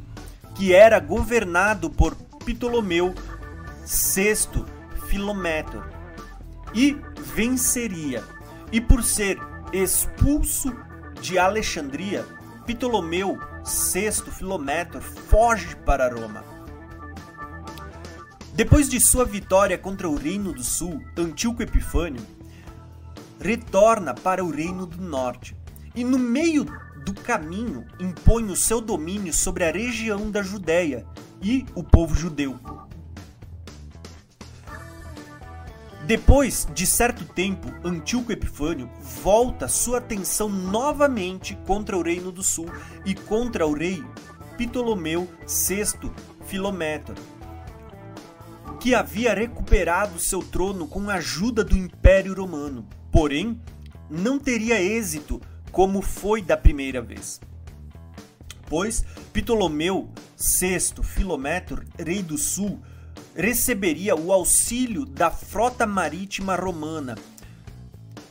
que 0.55 0.74
era 0.74 1.00
governado 1.00 1.89
por 1.89 2.15
Ptolomeu 2.45 3.13
VI 3.86 4.65
Filometor, 5.07 5.88
e 6.74 6.98
venceria. 7.36 8.24
E 8.72 8.81
por 8.81 9.03
ser 9.03 9.38
expulso 9.72 10.75
de 11.22 11.38
Alexandria, 11.38 12.25
Ptolomeu 12.65 13.38
VI 13.63 14.12
Filometor 14.31 15.01
foge 15.01 15.75
para 15.86 16.10
Roma. 16.10 16.43
Depois 18.53 18.89
de 18.89 19.00
sua 19.00 19.25
vitória 19.25 19.77
contra 19.77 20.07
o 20.07 20.15
Reino 20.15 20.53
do 20.53 20.63
Sul, 20.63 21.03
Antíoco 21.17 21.63
Epifânio 21.63 22.22
retorna 23.39 24.13
para 24.13 24.43
o 24.43 24.51
Reino 24.51 24.86
do 24.86 25.01
Norte 25.01 25.55
e, 25.95 26.03
no 26.03 26.17
meio 26.17 26.65
do 27.03 27.13
caminho, 27.13 27.86
impõe 28.00 28.45
o 28.45 28.55
seu 28.55 28.79
domínio 28.79 29.33
sobre 29.33 29.63
a 29.63 29.72
região 29.72 30.31
da 30.31 30.41
Judéia 30.41 31.05
e 31.41 31.65
o 31.75 31.83
povo 31.83 32.15
judeu. 32.15 32.60
Depois 36.05 36.67
de 36.74 36.86
certo 36.86 37.24
tempo, 37.24 37.74
Antíoco 37.83 38.31
Epifânio 38.31 38.89
volta 39.01 39.69
sua 39.69 40.00
atenção 40.00 40.50
novamente 40.50 41.57
contra 41.65 41.98
o 41.98 42.01
Reino 42.01 42.29
do 42.31 42.43
Sul 42.43 42.67
e 43.05 43.15
contra 43.15 43.65
o 43.65 43.74
rei 43.74 44.03
Ptolomeu 44.57 45.29
VI 45.48 46.12
Filométor, 46.45 47.15
que 48.81 48.93
havia 48.93 49.33
recuperado 49.33 50.19
seu 50.19 50.41
trono 50.41 50.88
com 50.88 51.10
a 51.10 51.15
ajuda 51.15 51.63
do 51.63 51.77
Império 51.77 52.33
Romano. 52.33 52.86
Porém, 53.10 53.60
não 54.10 54.38
teria 54.38 54.81
êxito 54.81 55.41
como 55.73 56.01
foi 56.01 56.41
da 56.41 56.55
primeira 56.55 57.01
vez. 57.01 57.41
Pois 58.69 59.03
Ptolomeu 59.33 60.09
VI 60.37 61.03
Filométor, 61.03 61.83
rei 61.99 62.23
do 62.23 62.37
sul, 62.37 62.81
receberia 63.35 64.15
o 64.15 64.31
auxílio 64.31 65.05
da 65.05 65.29
frota 65.29 65.85
marítima 65.85 66.55
romana. 66.55 67.17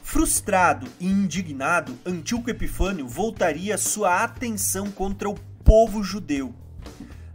Frustrado 0.03 0.87
e 0.99 1.07
indignado, 1.07 1.99
Antíoco 2.07 2.49
Epifânio 2.49 3.07
voltaria 3.07 3.77
sua 3.77 4.25
atenção 4.25 4.91
contra 4.91 5.29
o 5.29 5.35
povo 5.63 6.03
judeu 6.03 6.55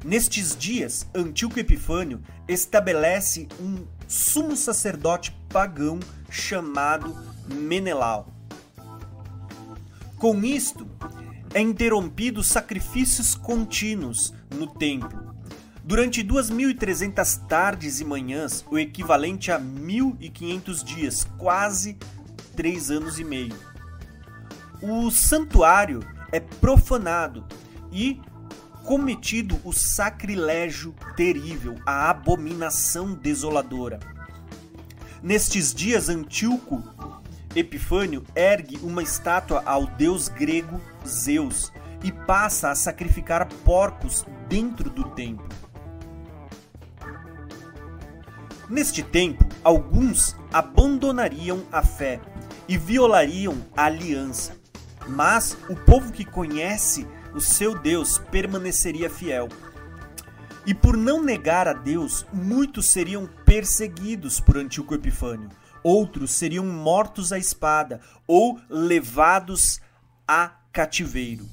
Nestes 0.06 0.56
dias, 0.56 1.06
Antíoco 1.14 1.60
Epifânio 1.60 2.22
estabelece 2.48 3.48
um 3.60 3.86
sumo 4.08 4.56
sacerdote 4.56 5.36
pagão 5.50 6.00
chamado 6.30 7.14
Menelau. 7.46 8.37
Com 10.18 10.44
isto, 10.44 10.88
é 11.54 11.62
interrompido 11.62 12.44
sacrifícios 12.44 13.36
contínuos 13.36 14.34
no 14.50 14.66
templo. 14.66 15.36
Durante 15.84 16.24
2.300 16.24 17.46
tardes 17.48 18.02
e 18.02 18.06
manhãs, 18.06 18.66
o 18.70 18.80
equivalente 18.80 19.52
a 19.52 19.60
1.500 19.60 20.84
dias, 20.84 21.24
quase 21.38 21.98
três 22.56 22.90
anos 22.90 23.20
e 23.20 23.24
meio. 23.24 23.56
O 24.82 25.12
santuário 25.12 26.00
é 26.32 26.40
profanado 26.40 27.46
e 27.92 28.20
cometido 28.84 29.60
o 29.64 29.72
sacrilégio 29.72 30.96
terrível, 31.16 31.76
a 31.86 32.10
abominação 32.10 33.14
desoladora. 33.14 34.00
Nestes 35.22 35.74
dias, 35.74 36.10
Antíoco 36.10 36.84
Epifânio 37.58 38.24
ergue 38.36 38.78
uma 38.84 39.02
estátua 39.02 39.64
ao 39.66 39.88
deus 39.88 40.28
grego 40.28 40.80
Zeus 41.04 41.74
e 42.04 42.12
passa 42.12 42.70
a 42.70 42.76
sacrificar 42.76 43.48
porcos 43.66 44.24
dentro 44.48 44.92
do 44.92 45.04
templo. 45.10 45.50
Neste 48.70 49.02
tempo, 49.02 49.44
alguns 49.64 50.36
abandonariam 50.54 51.64
a 51.72 51.82
fé 51.82 52.22
e 52.68 52.78
violariam 52.78 53.58
a 53.76 53.86
aliança. 53.86 54.56
Mas 55.08 55.58
o 55.68 55.76
povo 55.76 56.12
que 56.12 56.24
conhece 56.24 57.08
o 57.34 57.42
seu 57.42 57.76
Deus 57.76 58.20
permaneceria 58.30 59.10
fiel. 59.10 59.48
E 60.64 60.76
por 60.76 60.96
não 60.96 61.24
negar 61.24 61.68
a 61.68 61.74
Deus, 61.74 62.24
muitos 62.32 62.90
seriam 62.90 63.28
perseguidos 63.46 64.40
por 64.40 64.58
Antíoco 64.58 64.94
Epifânio, 64.94 65.50
outros 65.84 66.32
seriam 66.32 66.66
mortos 66.66 67.32
à 67.32 67.40
espada 67.40 68.02
ou 68.28 68.60
levados 68.70 69.80
a 70.28 70.52
cativeiro. 70.72 71.46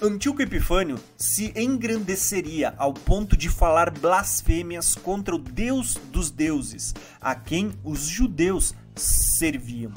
Antíoco 0.00 0.40
Epifânio 0.40 0.96
se 1.16 1.52
engrandeceria 1.56 2.72
ao 2.78 2.94
ponto 2.94 3.36
de 3.36 3.48
falar 3.48 3.90
blasfêmias 3.90 4.94
contra 4.94 5.34
o 5.34 5.38
Deus 5.38 5.94
dos 6.12 6.30
deuses, 6.30 6.94
a 7.20 7.34
quem 7.34 7.72
os 7.82 8.02
judeus 8.02 8.74
serviam. 8.94 9.92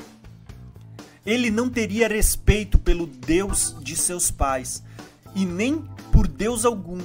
Ele 1.23 1.51
não 1.51 1.69
teria 1.69 2.07
respeito 2.07 2.79
pelo 2.79 3.05
Deus 3.05 3.75
de 3.79 3.95
seus 3.95 4.31
pais 4.31 4.83
e 5.35 5.45
nem 5.45 5.87
por 6.11 6.27
Deus 6.27 6.65
algum. 6.65 6.99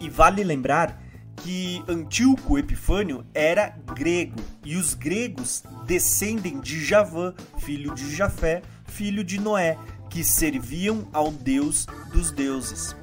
E 0.00 0.08
vale 0.08 0.42
lembrar 0.42 0.98
que 1.42 1.82
Antíoco 1.88 2.58
Epifânio 2.58 3.24
era 3.34 3.74
grego 3.94 4.40
e 4.64 4.76
os 4.76 4.94
gregos 4.94 5.62
descendem 5.86 6.60
de 6.60 6.84
Javã, 6.84 7.34
filho 7.58 7.94
de 7.94 8.14
Jafé, 8.14 8.62
filho 8.84 9.24
de 9.24 9.40
Noé, 9.40 9.78
que 10.08 10.22
serviam 10.22 11.08
ao 11.12 11.30
Deus 11.30 11.86
dos 12.12 12.30
deuses. 12.30 12.94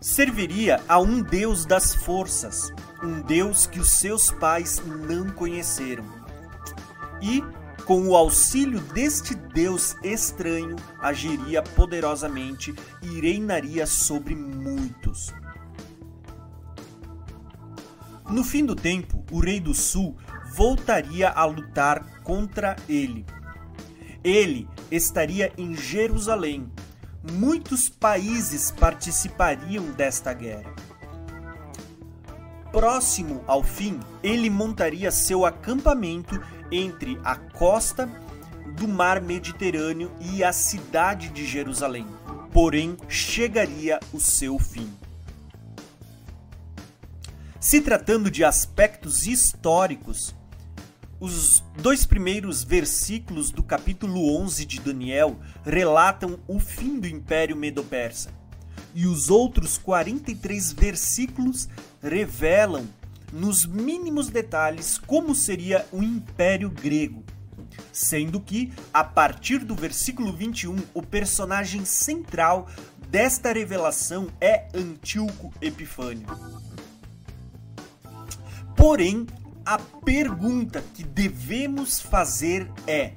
Serviria 0.00 0.82
a 0.88 0.98
um 0.98 1.22
Deus 1.22 1.64
das 1.64 1.94
forças, 1.94 2.72
um 3.02 3.20
Deus 3.20 3.66
que 3.66 3.78
os 3.78 3.90
seus 3.90 4.30
pais 4.30 4.82
não 5.08 5.30
conheceram. 5.30 6.04
E 7.22 7.42
com 7.84 8.06
o 8.06 8.16
auxílio 8.16 8.80
deste 8.80 9.34
Deus 9.34 9.96
estranho, 10.02 10.76
agiria 11.00 11.62
poderosamente 11.62 12.74
e 13.02 13.20
reinaria 13.20 13.86
sobre 13.86 14.34
muitos. 14.34 15.32
No 18.30 18.44
fim 18.44 18.64
do 18.64 18.76
tempo, 18.76 19.24
o 19.32 19.40
rei 19.40 19.58
do 19.58 19.74
sul 19.74 20.16
voltaria 20.54 21.28
a 21.28 21.44
lutar 21.44 22.22
contra 22.22 22.76
ele. 22.88 23.26
Ele 24.22 24.68
estaria 24.88 25.52
em 25.58 25.74
Jerusalém. 25.74 26.70
Muitos 27.32 27.88
países 27.88 28.70
participariam 28.70 29.84
desta 29.92 30.32
guerra. 30.32 30.72
Próximo 32.70 33.42
ao 33.48 33.64
fim, 33.64 33.98
ele 34.22 34.48
montaria 34.48 35.10
seu 35.10 35.44
acampamento 35.44 36.40
entre 36.70 37.18
a 37.24 37.34
costa 37.34 38.08
do 38.76 38.86
mar 38.86 39.20
Mediterrâneo 39.20 40.12
e 40.20 40.44
a 40.44 40.52
cidade 40.52 41.30
de 41.30 41.44
Jerusalém. 41.44 42.06
Porém, 42.52 42.96
chegaria 43.08 43.98
o 44.12 44.20
seu 44.20 44.56
fim. 44.56 44.99
Se 47.70 47.80
tratando 47.80 48.32
de 48.32 48.42
aspectos 48.42 49.28
históricos, 49.28 50.34
os 51.20 51.62
dois 51.80 52.04
primeiros 52.04 52.64
versículos 52.64 53.52
do 53.52 53.62
capítulo 53.62 54.36
11 54.42 54.64
de 54.64 54.80
Daniel 54.80 55.38
relatam 55.64 56.40
o 56.48 56.58
fim 56.58 56.98
do 56.98 57.06
Império 57.06 57.54
Medo-Persa, 57.54 58.34
e 58.92 59.06
os 59.06 59.30
outros 59.30 59.78
43 59.78 60.72
versículos 60.72 61.68
revelam 62.02 62.88
nos 63.32 63.64
mínimos 63.64 64.30
detalhes 64.30 64.98
como 64.98 65.32
seria 65.32 65.86
o 65.92 66.02
Império 66.02 66.70
Grego. 66.70 67.22
Sendo 67.92 68.40
que, 68.40 68.72
a 68.92 69.04
partir 69.04 69.58
do 69.60 69.76
versículo 69.76 70.32
21, 70.32 70.74
o 70.92 71.02
personagem 71.02 71.84
central 71.84 72.66
desta 73.08 73.52
revelação 73.52 74.26
é 74.40 74.66
Antíoco 74.74 75.54
Epifânio. 75.62 76.26
Porém, 78.80 79.26
a 79.62 79.78
pergunta 79.78 80.82
que 80.94 81.04
devemos 81.04 82.00
fazer 82.00 82.66
é: 82.86 83.12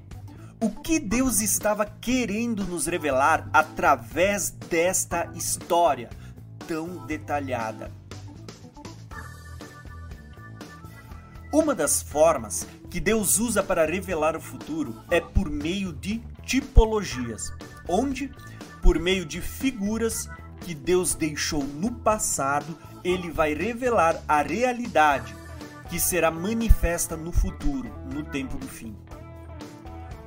o 0.59 0.69
que 0.69 0.99
Deus 0.99 1.39
estava 1.39 1.85
querendo 1.85 2.65
nos 2.65 2.85
revelar 2.85 3.49
através 3.53 4.49
desta 4.49 5.31
história 5.33 6.09
tão 6.67 7.05
detalhada? 7.05 7.89
Uma 11.49 11.73
das 11.73 12.01
formas 12.01 12.67
que 12.91 12.99
Deus 12.99 13.39
usa 13.39 13.63
para 13.63 13.85
revelar 13.85 14.35
o 14.35 14.41
futuro 14.41 15.01
é 15.09 15.21
por 15.21 15.49
meio 15.49 15.93
de 15.93 16.21
tipologias. 16.45 17.53
onde, 17.87 18.29
por 18.81 18.99
meio 18.99 19.25
de 19.25 19.39
figuras 19.39 20.27
que 20.59 20.75
Deus 20.75 21.15
deixou 21.15 21.63
no 21.63 21.89
passado, 21.89 22.77
ele 23.01 23.31
vai 23.31 23.53
revelar 23.53 24.21
a 24.27 24.41
realidade 24.41 25.41
que 25.93 25.99
será 25.99 26.31
manifesta 26.31 27.15
no 27.15 27.31
futuro, 27.31 27.93
no 28.11 28.23
tempo 28.23 28.57
do 28.57 28.67
fim. 28.67 28.95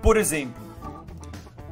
Por 0.00 0.16
exemplo, 0.16 0.62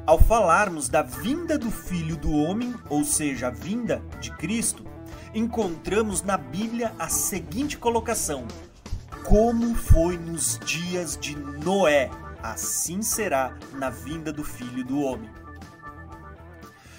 ao 0.05 0.19
falarmos 0.19 0.89
da 0.89 1.01
vinda 1.01 1.57
do 1.57 1.71
Filho 1.71 2.17
do 2.17 2.33
Homem, 2.33 2.75
ou 2.91 3.05
seja, 3.05 3.47
a 3.47 3.51
vinda 3.51 4.03
de 4.21 4.33
Cristo, 4.33 4.85
encontramos 5.33 6.23
na 6.23 6.37
Bíblia 6.37 6.93
a 6.99 7.09
seguinte 7.09 7.79
colocação: 7.79 8.49
Como 9.25 9.77
foi 9.77 10.19
nos 10.19 10.59
dias 10.59 11.17
de 11.17 11.37
Noé, 11.37 12.11
assim 12.43 13.01
será 13.01 13.57
na 13.75 13.91
vinda 13.91 14.33
do 14.33 14.43
Filho 14.43 14.85
do 14.85 14.99
Homem. 15.03 15.31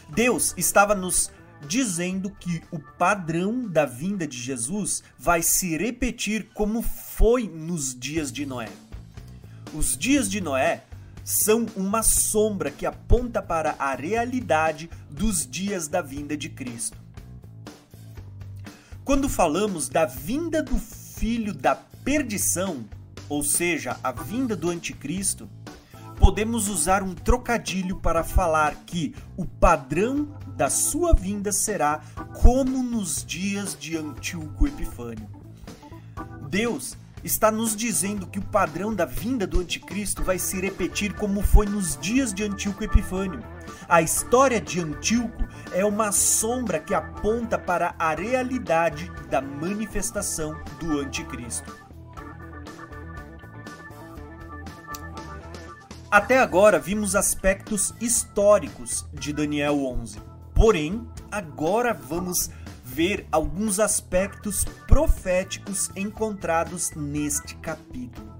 Deus 0.07 0.53
estava 0.55 0.95
nos 0.95 1.29
dizendo 1.67 2.29
que 2.29 2.61
o 2.71 2.79
padrão 2.79 3.67
da 3.67 3.85
vinda 3.85 4.27
de 4.27 4.37
Jesus 4.37 5.03
vai 5.17 5.41
se 5.41 5.77
repetir 5.77 6.49
como 6.53 6.81
foi 6.81 7.47
nos 7.47 7.97
dias 7.97 8.31
de 8.31 8.45
Noé. 8.45 8.69
Os 9.73 9.97
dias 9.97 10.29
de 10.29 10.39
Noé 10.39 10.83
são 11.23 11.65
uma 11.75 12.03
sombra 12.03 12.69
que 12.69 12.85
aponta 12.85 13.41
para 13.41 13.75
a 13.79 13.95
realidade 13.95 14.89
dos 15.09 15.45
dias 15.45 15.87
da 15.87 16.01
vinda 16.01 16.37
de 16.37 16.49
Cristo. 16.49 16.97
Quando 19.03 19.27
falamos 19.27 19.89
da 19.89 20.05
vinda 20.05 20.61
do 20.61 20.77
filho 20.77 21.53
da 21.53 21.75
perdição, 21.75 22.85
ou 23.27 23.43
seja, 23.43 23.97
a 24.03 24.11
vinda 24.11 24.55
do 24.55 24.69
anticristo, 24.69 25.49
podemos 26.19 26.69
usar 26.69 27.03
um 27.03 27.13
trocadilho 27.13 27.97
para 27.97 28.23
falar 28.23 28.75
que 28.85 29.13
o 29.35 29.45
padrão 29.45 30.27
da 30.55 30.69
sua 30.69 31.13
vinda 31.13 31.51
será 31.51 32.01
como 32.41 32.81
nos 32.81 33.23
dias 33.25 33.77
de 33.77 33.97
Antíoco 33.97 34.67
Epifânio. 34.67 35.27
Deus 36.49 36.97
está 37.23 37.51
nos 37.51 37.75
dizendo 37.75 38.27
que 38.27 38.39
o 38.39 38.45
padrão 38.45 38.93
da 38.93 39.03
vinda 39.03 39.47
do 39.47 39.59
anticristo 39.59 40.23
vai 40.23 40.37
se 40.37 40.61
repetir 40.61 41.13
como 41.15 41.41
foi 41.41 41.65
nos 41.65 41.97
dias 41.97 42.33
de 42.33 42.43
Antíoco 42.43 42.83
Epifânio. 42.83 43.43
A 43.89 44.01
história 44.01 44.61
de 44.61 44.79
Antíoco 44.79 45.43
é 45.73 45.83
uma 45.83 46.11
sombra 46.11 46.79
que 46.79 46.93
aponta 46.93 47.57
para 47.57 47.95
a 47.97 48.13
realidade 48.13 49.11
da 49.29 49.41
manifestação 49.41 50.55
do 50.79 50.99
anticristo. 50.99 51.85
Até 56.11 56.39
agora 56.39 56.79
vimos 56.79 57.15
aspectos 57.15 57.93
históricos 57.99 59.05
de 59.11 59.33
Daniel 59.33 59.85
11. 59.85 60.24
Porém, 60.55 61.05
agora 61.29 61.93
vamos 61.93 62.49
ver 62.81 63.27
alguns 63.29 63.77
aspectos 63.77 64.63
proféticos 64.87 65.91
encontrados 65.97 66.91
neste 66.95 67.55
capítulo. 67.55 68.33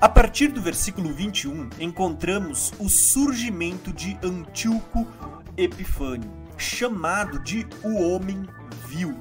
A 0.00 0.08
partir 0.08 0.48
do 0.48 0.62
versículo 0.62 1.12
21, 1.12 1.68
encontramos 1.78 2.72
o 2.78 2.88
surgimento 2.88 3.92
de 3.92 4.18
Antíoco 4.24 5.06
Epifânio, 5.54 6.32
chamado 6.56 7.38
de 7.40 7.66
o 7.84 8.02
Homem 8.02 8.42
Vil. 8.88 9.20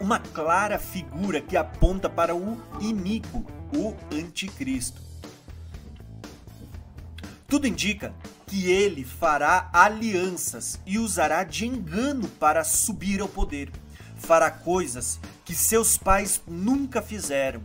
Uma 0.00 0.18
clara 0.18 0.78
figura 0.78 1.42
que 1.42 1.58
aponta 1.58 2.08
para 2.08 2.34
o 2.34 2.56
iníquo, 2.80 3.44
o 3.76 3.94
Anticristo. 4.10 5.11
Tudo 7.52 7.66
indica 7.66 8.14
que 8.46 8.70
ele 8.70 9.04
fará 9.04 9.68
alianças 9.74 10.80
e 10.86 10.98
usará 10.98 11.44
de 11.44 11.66
engano 11.66 12.26
para 12.26 12.64
subir 12.64 13.20
ao 13.20 13.28
poder. 13.28 13.70
Fará 14.16 14.50
coisas 14.50 15.20
que 15.44 15.54
seus 15.54 15.98
pais 15.98 16.40
nunca 16.46 17.02
fizeram. 17.02 17.62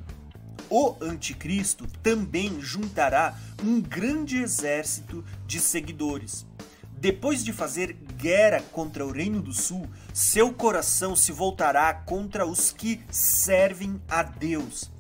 O 0.70 0.94
anticristo 1.00 1.88
também 2.04 2.60
juntará 2.60 3.34
um 3.64 3.80
grande 3.80 4.40
exército 4.40 5.24
de 5.46 5.58
seguidores. 5.58 6.46
Depois 6.92 7.42
de 7.42 7.54
fazer 7.54 7.94
guerra 7.94 8.62
contra 8.74 9.06
o 9.06 9.12
Reino 9.14 9.42
do 9.42 9.54
Sul, 9.54 9.88
seu 10.14 10.52
coração 10.52 11.16
se 11.16 11.32
voltará 11.32 11.94
contra 11.94 12.46
os 12.46 12.74
que 12.74 13.00
servem 13.10 14.02
a 14.10 14.22
Deus, 14.22 14.92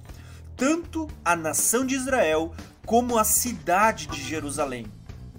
tanto 0.56 1.10
a 1.26 1.36
nação 1.36 1.86
de 1.86 1.94
Israel 1.94 2.56
como 2.88 3.18
a 3.18 3.26
cidade 3.26 4.08
de 4.08 4.24
Jerusalém, 4.24 4.88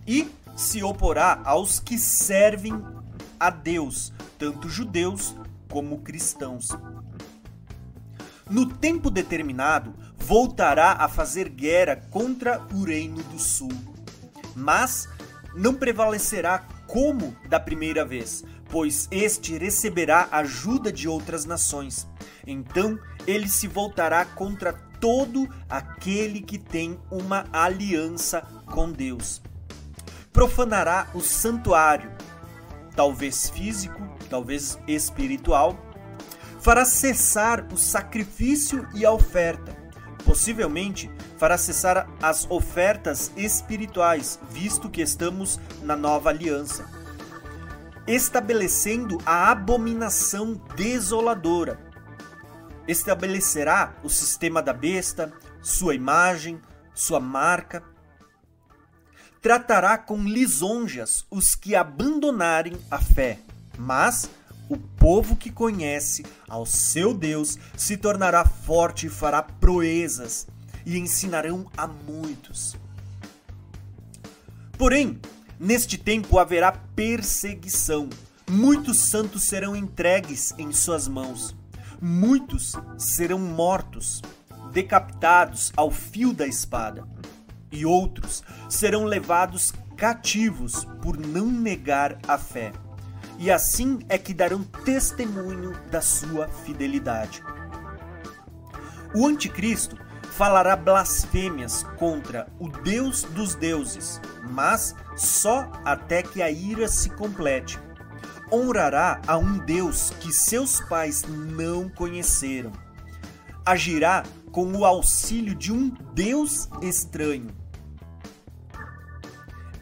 e 0.07 0.31
se 0.55 0.83
oporá 0.83 1.41
aos 1.45 1.81
que 1.81 1.97
servem 1.97 2.85
a 3.41 3.49
Deus, 3.49 4.13
tanto 4.39 4.69
judeus 4.69 5.35
como 5.71 6.03
cristãos. 6.03 6.69
No 8.51 8.67
tempo 8.67 9.11
determinado, 9.11 9.95
voltará 10.19 10.93
a 10.93 11.09
fazer 11.09 11.49
guerra 11.49 11.97
contra 12.11 12.61
o 12.75 12.85
Reino 12.85 13.23
do 13.23 13.39
Sul, 13.39 13.73
mas 14.55 15.09
não 15.55 15.73
prevalecerá 15.73 16.67
como 16.87 17.35
da 17.49 17.59
primeira 17.59 18.05
vez, 18.05 18.45
pois 18.69 19.09
este 19.11 19.57
receberá 19.57 20.29
ajuda 20.33 20.93
de 20.93 21.09
outras 21.09 21.47
nações. 21.47 22.07
Então 22.47 22.99
ele 23.27 23.49
se 23.49 23.67
voltará 23.67 24.27
contra 24.27 24.75
todo 25.01 25.49
aquele 25.69 26.41
que 26.41 26.59
tem 26.59 26.99
uma 27.11 27.47
aliança 27.53 28.43
com 28.67 28.91
Deus. 28.91 29.43
Profanará 30.33 31.09
o 31.15 31.21
santuário, 31.21 32.13
talvez 32.95 33.51
físico, 33.51 34.01
talvez 34.29 34.79
espiritual, 34.87 35.77
fará 36.61 36.85
cessar 36.85 37.67
o 37.73 37.77
sacrifício 37.77 38.87
e 38.95 39.05
a 39.05 39.13
oferta. 39.13 39.77
Possivelmente 40.25 41.11
fará 41.39 41.57
cessar 41.57 42.09
as 42.21 42.47
ofertas 42.51 43.33
espirituais, 43.37 44.39
visto 44.51 44.91
que 44.91 45.01
estamos 45.01 45.59
na 45.83 45.97
nova 45.97 46.31
aliança. 46.31 46.85
Estabelecendo 48.07 49.19
a 49.25 49.51
abominação 49.51 50.61
desoladora, 50.75 51.79
estabelecerá 52.89 53.95
o 54.03 54.09
sistema 54.09 54.63
da 54.63 54.73
besta, 54.73 55.31
sua 55.63 55.95
imagem, 55.95 56.59
sua 56.95 57.21
marca. 57.21 57.85
Tratará 59.43 59.99
com 59.99 60.25
lisonjas 60.25 61.25
os 61.31 61.55
que 61.55 61.77
abandonarem 61.77 62.77
a 62.91 62.99
fé, 62.99 63.39
mas 63.77 64.29
o 64.69 64.77
povo 64.77 65.37
que 65.37 65.53
conhece 65.53 66.25
ao 66.49 66.65
seu 66.67 67.15
Deus 67.15 67.59
se 67.77 67.97
tornará 67.97 68.45
forte 68.45 69.07
e 69.07 69.11
fará 69.11 69.43
proezas, 69.43 70.47
e 70.85 70.99
ensinarão 70.99 71.71
a 71.77 71.87
muitos. 71.87 72.75
Porém, 74.79 75.21
neste 75.61 75.99
tempo 75.99 76.39
haverá 76.39 76.73
perseguição, 76.73 78.09
muitos 78.49 79.11
santos 79.11 79.45
serão 79.45 79.77
entregues 79.77 80.55
em 80.57 80.73
suas 80.73 81.07
mãos 81.07 81.58
muitos 82.01 82.75
serão 82.97 83.39
mortos, 83.39 84.23
decapitados 84.73 85.73
ao 85.77 85.91
fio 85.91 86.33
da 86.33 86.47
espada, 86.47 87.07
e 87.71 87.85
outros 87.85 88.43
serão 88.69 89.05
levados 89.05 89.73
cativos 89.97 90.85
por 91.03 91.19
não 91.19 91.47
negar 91.47 92.19
a 92.27 92.39
fé. 92.39 92.73
E 93.39 93.51
assim 93.51 94.01
é 94.09 94.19
que 94.19 94.35
darão 94.35 94.63
testemunho 94.63 95.73
da 95.91 96.01
sua 96.01 96.49
fidelidade. 96.49 97.43
O 99.15 99.27
anticristo 99.27 99.97
falará 100.31 100.77
blasfêmias 100.77 101.83
contra 101.97 102.47
o 102.59 102.69
Deus 102.69 103.23
dos 103.23 103.55
deuses, 103.55 104.21
mas 104.51 104.95
só 105.17 105.71
até 105.85 106.23
que 106.23 106.43
a 106.43 106.51
ira 106.51 106.87
se 106.89 107.11
complete 107.11 107.79
honrará 108.53 109.21
a 109.27 109.37
um 109.37 109.59
Deus 109.59 110.11
que 110.21 110.33
seus 110.33 110.81
pais 110.81 111.25
não 111.29 111.89
conheceram. 111.89 112.73
Agirá 113.65 114.25
com 114.51 114.73
o 114.73 114.85
auxílio 114.85 115.55
de 115.55 115.73
um 115.73 115.91
Deus 116.15 116.69
estranho. 116.83 117.49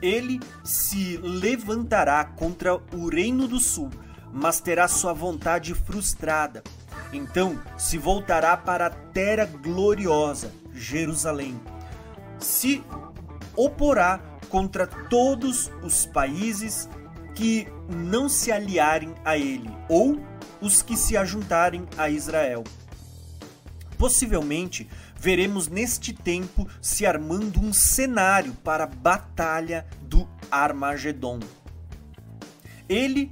Ele 0.03 0.41
se 0.65 1.17
levantará 1.19 2.25
contra 2.25 2.75
o 2.75 3.09
Reino 3.09 3.49
do 3.49 3.59
Sul, 3.59 3.91
mas 4.33 4.61
terá 4.61 4.87
sua 4.89 5.13
vontade 5.13 5.73
frustrada. 5.75 6.63
Então 7.13 7.61
se 7.79 7.97
voltará 7.97 8.57
para 8.57 8.87
a 8.87 8.91
terra 8.91 9.47
gloriosa, 9.47 10.53
Jerusalém. 10.75 11.59
Se 12.39 12.83
oporá 13.55 14.21
contra 14.49 14.87
todos 14.87 15.71
os 15.83 16.07
países 16.07 16.89
que 17.37 17.69
não 17.89 18.29
se 18.29 18.51
aliarem 18.51 19.15
a 19.25 19.37
ele, 19.37 19.71
ou 19.89 20.19
os 20.61 20.81
que 20.81 20.97
se 20.97 21.17
ajuntarem 21.17 21.87
a 21.97 22.09
Israel. 22.09 22.65
Possivelmente 23.99 24.89
veremos 25.19 25.69
neste 25.69 26.13
tempo 26.13 26.67
se 26.81 27.05
armando 27.07 27.61
um 27.61 27.73
cenário 27.73 28.55
para 28.65 28.85
a 28.85 28.89
batalha 28.89 29.87
do 30.01 30.27
Armagedon. 30.51 31.41
Ele 32.89 33.31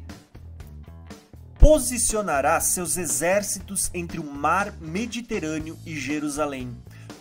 posicionará 1.58 2.60
seus 2.60 2.98
exércitos 2.98 3.90
entre 3.94 4.20
o 4.20 4.24
mar 4.24 4.70
Mediterrâneo 4.80 5.78
e 5.86 5.98
Jerusalém. 5.98 6.76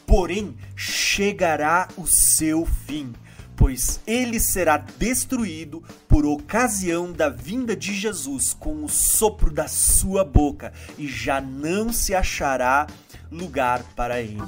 Porém, 0.06 0.58
chegará 0.76 1.88
o 1.96 2.06
seu 2.06 2.65
fim, 2.65 3.13
pois 3.56 4.00
ele 4.06 4.39
será 4.39 4.78
destruído 4.78 5.84
por 6.08 6.26
ocasião 6.26 7.12
da 7.12 7.30
vinda 7.30 7.76
de 7.76 7.94
Jesus 7.94 8.54
com 8.54 8.84
o 8.84 8.89
sopro 8.89 9.52
da 9.52 9.68
sua 9.68 10.24
boca, 10.24 10.74
e 10.98 11.08
já 11.08 11.39
não 11.42 11.92
se 11.92 12.13
achará 12.13 12.88
lugar 13.32 13.84
para 13.96 14.22
ele. 14.22 14.42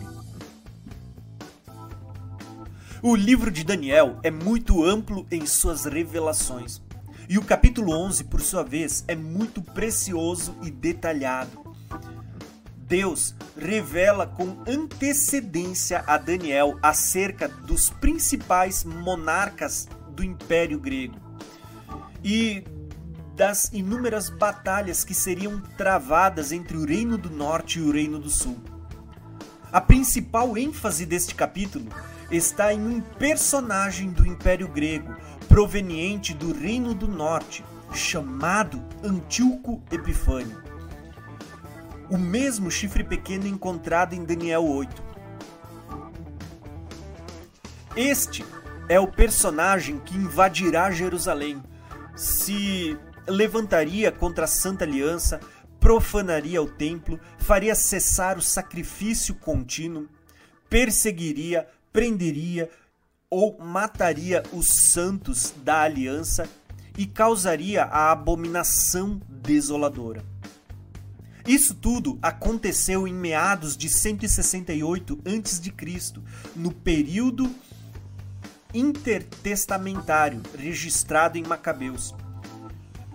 O 3.02 3.15
livro 3.15 3.52
de 3.52 3.63
Daniel 3.63 4.20
é 4.24 4.32
muito 4.32 4.84
amplo 4.84 5.28
em 5.30 5.46
suas 5.46 5.86
revelações. 5.86 6.82
E 7.30 7.38
o 7.38 7.44
capítulo 7.44 7.91
11, 7.91 8.24
por 8.26 8.41
sua 8.41 8.63
vez, 8.63 9.04
é 9.08 9.15
muito 9.15 9.62
precioso 9.62 10.56
e 10.63 10.72
detalhado. 10.72 11.64
Deus 12.88 13.34
revela 13.58 14.28
com 14.28 14.62
antecedência 14.67 16.04
a 16.06 16.17
Daniel 16.17 16.78
acerca 16.84 17.48
dos 17.48 17.89
principais 17.89 18.84
monarcas 18.84 19.88
do 20.10 20.24
Império 20.24 20.80
Grego 20.80 21.15
e 22.24 22.63
das 23.36 23.71
inúmeras 23.74 24.30
batalhas 24.30 25.04
que 25.04 25.15
seriam 25.15 25.60
travadas 25.78 26.52
entre 26.52 26.78
o 26.78 26.86
Reino 26.86 27.17
do 27.17 27.30
Norte 27.30 27.80
e 27.80 27.82
o 27.82 27.91
Reino 27.91 28.19
do 28.19 28.30
Sul. 28.30 28.58
A 29.71 29.82
principal 29.82 30.56
ênfase 30.56 31.06
deste 31.06 31.34
capítulo 31.34 31.88
está 32.32 32.71
em 32.71 32.80
um 32.80 33.02
personagem 33.02 34.12
do 34.12 34.26
Império 34.26 34.67
Grego, 34.67 35.15
proveniente 35.48 36.34
do 36.34 36.54
Reino 36.54 36.93
do 36.93 37.08
Norte, 37.08 37.65
chamado 37.93 38.82
Antíoco 39.04 39.82
Epifânio. 39.91 40.64
O 42.10 42.18
mesmo 42.18 42.70
chifre 42.70 43.04
pequeno 43.04 43.48
encontrado 43.48 44.13
em 44.13 44.24
Daniel 44.24 44.63
8. 44.63 45.04
Este 47.96 48.46
é 48.88 49.00
o 49.00 49.08
personagem 49.08 50.00
que 50.00 50.15
invadirá 50.15 50.91
Jerusalém, 50.91 51.63
se 52.15 52.98
levantaria 53.28 54.12
contra 54.12 54.46
a 54.46 54.48
Santa 54.48 54.86
Aliança, 54.86 55.39
profanaria 55.80 56.62
o 56.62 56.70
templo, 56.70 57.20
faria 57.39 57.74
cessar 57.74 58.38
o 58.38 58.41
sacrifício 58.41 59.34
contínuo, 59.36 60.08
perseguiria, 60.70 61.68
prenderia 61.91 62.70
ou 63.30 63.58
mataria 63.60 64.44
os 64.54 64.68
santos 64.68 65.54
da 65.63 65.82
aliança 65.82 66.48
e 66.98 67.06
causaria 67.06 67.84
a 67.84 68.12
abominação 68.12 69.20
desoladora. 69.28 70.35
Isso 71.46 71.76
tudo 71.76 72.18
aconteceu 72.22 73.06
em 73.08 73.14
meados 73.14 73.78
de 73.78 73.88
168 73.88 75.20
a.C., 75.26 75.72
no 76.56 76.72
período 76.72 77.54
intertestamentário 78.74 80.42
registrado 80.58 81.38
em 81.38 81.44
Macabeus. 81.44 82.16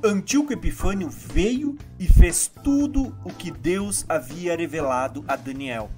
Antíoco 0.03 0.51
Epifânio 0.53 1.11
veio 1.11 1.77
e 1.99 2.07
fez 2.07 2.51
tudo 2.62 3.14
o 3.25 3.31
que 3.31 3.51
Deus 3.51 4.05
havia 4.09 4.57
revelado 4.57 5.23
a 5.29 5.37
Daniel. 5.37 5.90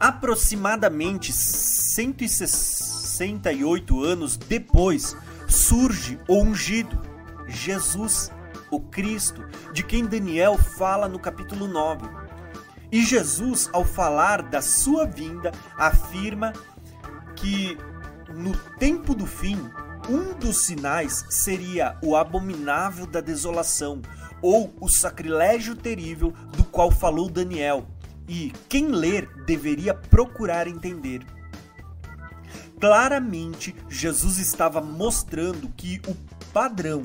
Aproximadamente 0.00 1.30
168 1.32 4.02
anos 4.02 4.38
depois, 4.38 5.14
surge 5.46 6.18
o 6.26 6.42
ungido, 6.42 6.98
Jesus, 7.46 8.30
o 8.74 8.80
Cristo, 8.80 9.44
de 9.72 9.82
quem 9.82 10.04
Daniel 10.04 10.58
fala 10.58 11.08
no 11.08 11.18
capítulo 11.18 11.66
9. 11.66 12.08
E 12.90 13.04
Jesus, 13.04 13.68
ao 13.72 13.84
falar 13.84 14.42
da 14.42 14.60
sua 14.60 15.04
vinda, 15.04 15.52
afirma 15.76 16.52
que 17.34 17.76
no 18.34 18.56
tempo 18.78 19.14
do 19.14 19.26
fim, 19.26 19.58
um 20.08 20.34
dos 20.34 20.64
sinais 20.64 21.24
seria 21.30 21.96
o 22.02 22.16
abominável 22.16 23.06
da 23.06 23.20
desolação, 23.20 24.02
ou 24.42 24.74
o 24.80 24.88
sacrilégio 24.88 25.74
terrível 25.74 26.32
do 26.56 26.64
qual 26.64 26.90
falou 26.90 27.30
Daniel, 27.30 27.86
e 28.28 28.52
quem 28.68 28.88
ler 28.88 29.28
deveria 29.44 29.94
procurar 29.94 30.66
entender. 30.66 31.24
Claramente, 32.80 33.74
Jesus 33.88 34.38
estava 34.38 34.80
mostrando 34.80 35.68
que 35.76 36.02
o 36.06 36.14
padrão 36.52 37.02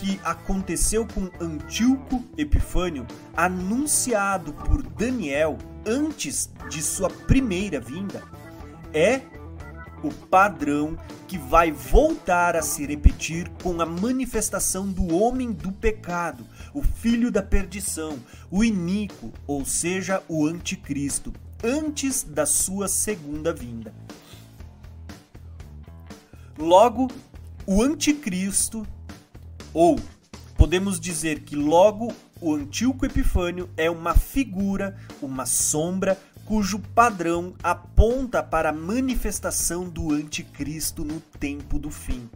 que 0.00 0.18
aconteceu 0.24 1.06
com 1.06 1.30
Antíoco 1.38 2.24
Epifânio, 2.38 3.06
anunciado 3.36 4.54
por 4.54 4.82
Daniel 4.82 5.58
antes 5.86 6.50
de 6.70 6.82
sua 6.82 7.10
primeira 7.10 7.78
vinda, 7.78 8.22
é 8.94 9.20
o 10.02 10.10
padrão 10.10 10.98
que 11.28 11.36
vai 11.36 11.70
voltar 11.70 12.56
a 12.56 12.62
se 12.62 12.86
repetir 12.86 13.50
com 13.62 13.78
a 13.78 13.84
manifestação 13.84 14.90
do 14.90 15.14
homem 15.14 15.52
do 15.52 15.70
pecado, 15.70 16.46
o 16.72 16.82
filho 16.82 17.30
da 17.30 17.42
perdição, 17.42 18.18
o 18.50 18.64
iníquo, 18.64 19.30
ou 19.46 19.66
seja, 19.66 20.22
o 20.26 20.46
anticristo, 20.46 21.30
antes 21.62 22.22
da 22.22 22.46
sua 22.46 22.88
segunda 22.88 23.52
vinda. 23.52 23.92
Logo, 26.58 27.08
o 27.66 27.82
anticristo, 27.82 28.86
ou 29.72 29.98
podemos 30.56 30.98
dizer 31.00 31.40
que 31.40 31.56
logo 31.56 32.12
o 32.40 32.54
Antíoco 32.54 33.04
Epifânio 33.04 33.68
é 33.76 33.90
uma 33.90 34.14
figura, 34.14 34.96
uma 35.20 35.46
sombra, 35.46 36.18
cujo 36.44 36.78
padrão 36.78 37.54
aponta 37.62 38.42
para 38.42 38.70
a 38.70 38.72
manifestação 38.72 39.88
do 39.88 40.12
Anticristo 40.12 41.04
no 41.04 41.20
tempo 41.38 41.78
do 41.78 41.90
fim. 41.90 42.28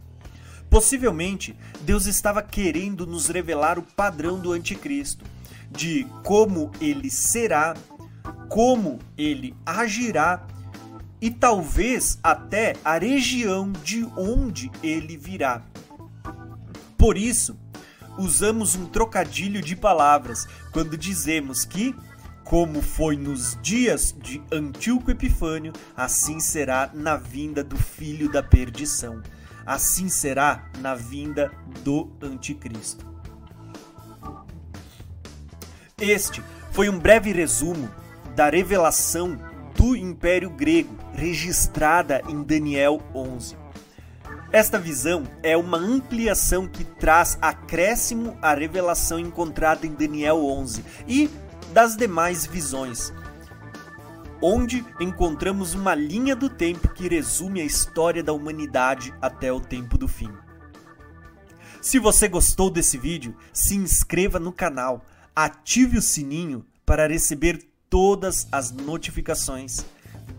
Possivelmente, 0.69 1.55
Deus 1.81 2.05
estava 2.05 2.41
querendo 2.41 3.05
nos 3.05 3.27
revelar 3.27 3.77
o 3.77 3.83
padrão 3.83 4.39
do 4.39 4.51
Anticristo, 4.51 5.25
de 5.71 6.05
como 6.23 6.71
ele 6.79 7.09
será, 7.09 7.75
como 8.47 8.99
ele 9.17 9.55
agirá 9.65 10.45
e 11.21 11.29
talvez 11.29 12.19
até 12.23 12.75
a 12.83 12.97
região 12.97 13.71
de 13.71 14.05
onde 14.15 14.71
ele 14.83 15.17
virá. 15.17 15.63
Por 17.05 17.19
isso, 17.19 17.55
usamos 18.17 18.73
um 18.73 18.87
trocadilho 18.87 19.61
de 19.61 19.75
palavras 19.75 20.47
quando 20.71 20.97
dizemos 20.97 21.63
que 21.63 21.95
como 22.43 22.81
foi 22.81 23.15
nos 23.15 23.55
dias 23.61 24.11
de 24.11 24.41
Antíoco 24.51 25.11
Epifânio, 25.11 25.71
assim 25.95 26.39
será 26.39 26.89
na 26.95 27.15
vinda 27.15 27.63
do 27.63 27.77
filho 27.77 28.27
da 28.27 28.41
perdição. 28.41 29.21
Assim 29.67 30.09
será 30.09 30.67
na 30.79 30.95
vinda 30.95 31.51
do 31.83 32.11
Anticristo. 32.19 33.05
Este 36.01 36.41
foi 36.71 36.89
um 36.89 36.97
breve 36.97 37.31
resumo 37.31 37.87
da 38.35 38.49
revelação 38.49 39.39
do 39.77 39.95
Império 39.95 40.49
Grego 40.49 40.97
registrada 41.13 42.23
em 42.27 42.41
Daniel 42.41 42.99
11. 43.13 43.64
Esta 44.55 44.79
visão 44.79 45.23
é 45.43 45.57
uma 45.57 45.77
ampliação 45.77 46.65
que 46.65 46.85
traz 46.85 47.37
acréscimo 47.41 48.37
à 48.41 48.53
revelação 48.53 49.19
encontrada 49.19 49.85
em 49.85 49.91
Daniel 49.91 50.45
11 50.45 50.81
e 51.05 51.29
das 51.73 51.97
demais 51.97 52.45
visões, 52.45 53.11
onde 54.41 54.85
encontramos 54.97 55.73
uma 55.73 55.93
linha 55.93 56.37
do 56.37 56.49
tempo 56.49 56.87
que 56.87 57.09
resume 57.09 57.59
a 57.59 57.65
história 57.65 58.23
da 58.23 58.31
humanidade 58.31 59.13
até 59.21 59.51
o 59.51 59.59
tempo 59.59 59.97
do 59.97 60.07
fim. 60.07 60.31
Se 61.81 61.99
você 61.99 62.29
gostou 62.29 62.69
desse 62.69 62.97
vídeo, 62.97 63.35
se 63.51 63.75
inscreva 63.75 64.39
no 64.39 64.53
canal, 64.53 65.03
ative 65.35 65.97
o 65.97 66.01
sininho 66.01 66.65
para 66.85 67.09
receber 67.09 67.59
todas 67.89 68.47
as 68.53 68.71
notificações, 68.71 69.85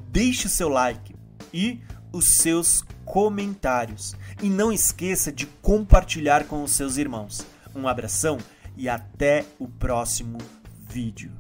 deixe 0.09 0.47
o 0.47 0.51
seu 0.51 0.71
like 0.71 1.15
e 1.53 1.83
os 2.11 2.39
seus 2.39 2.83
comentários. 3.07 4.15
E 4.43 4.51
não 4.51 4.71
esqueça 4.71 5.33
de 5.33 5.47
compartilhar 5.47 6.45
com 6.45 6.63
os 6.63 6.73
seus 6.73 6.99
irmãos. 6.99 7.47
Um 7.75 7.89
abração 7.89 8.37
e 8.77 8.89
até 8.89 9.47
o 9.59 9.67
próximo 9.67 10.37
vídeo. 10.89 11.33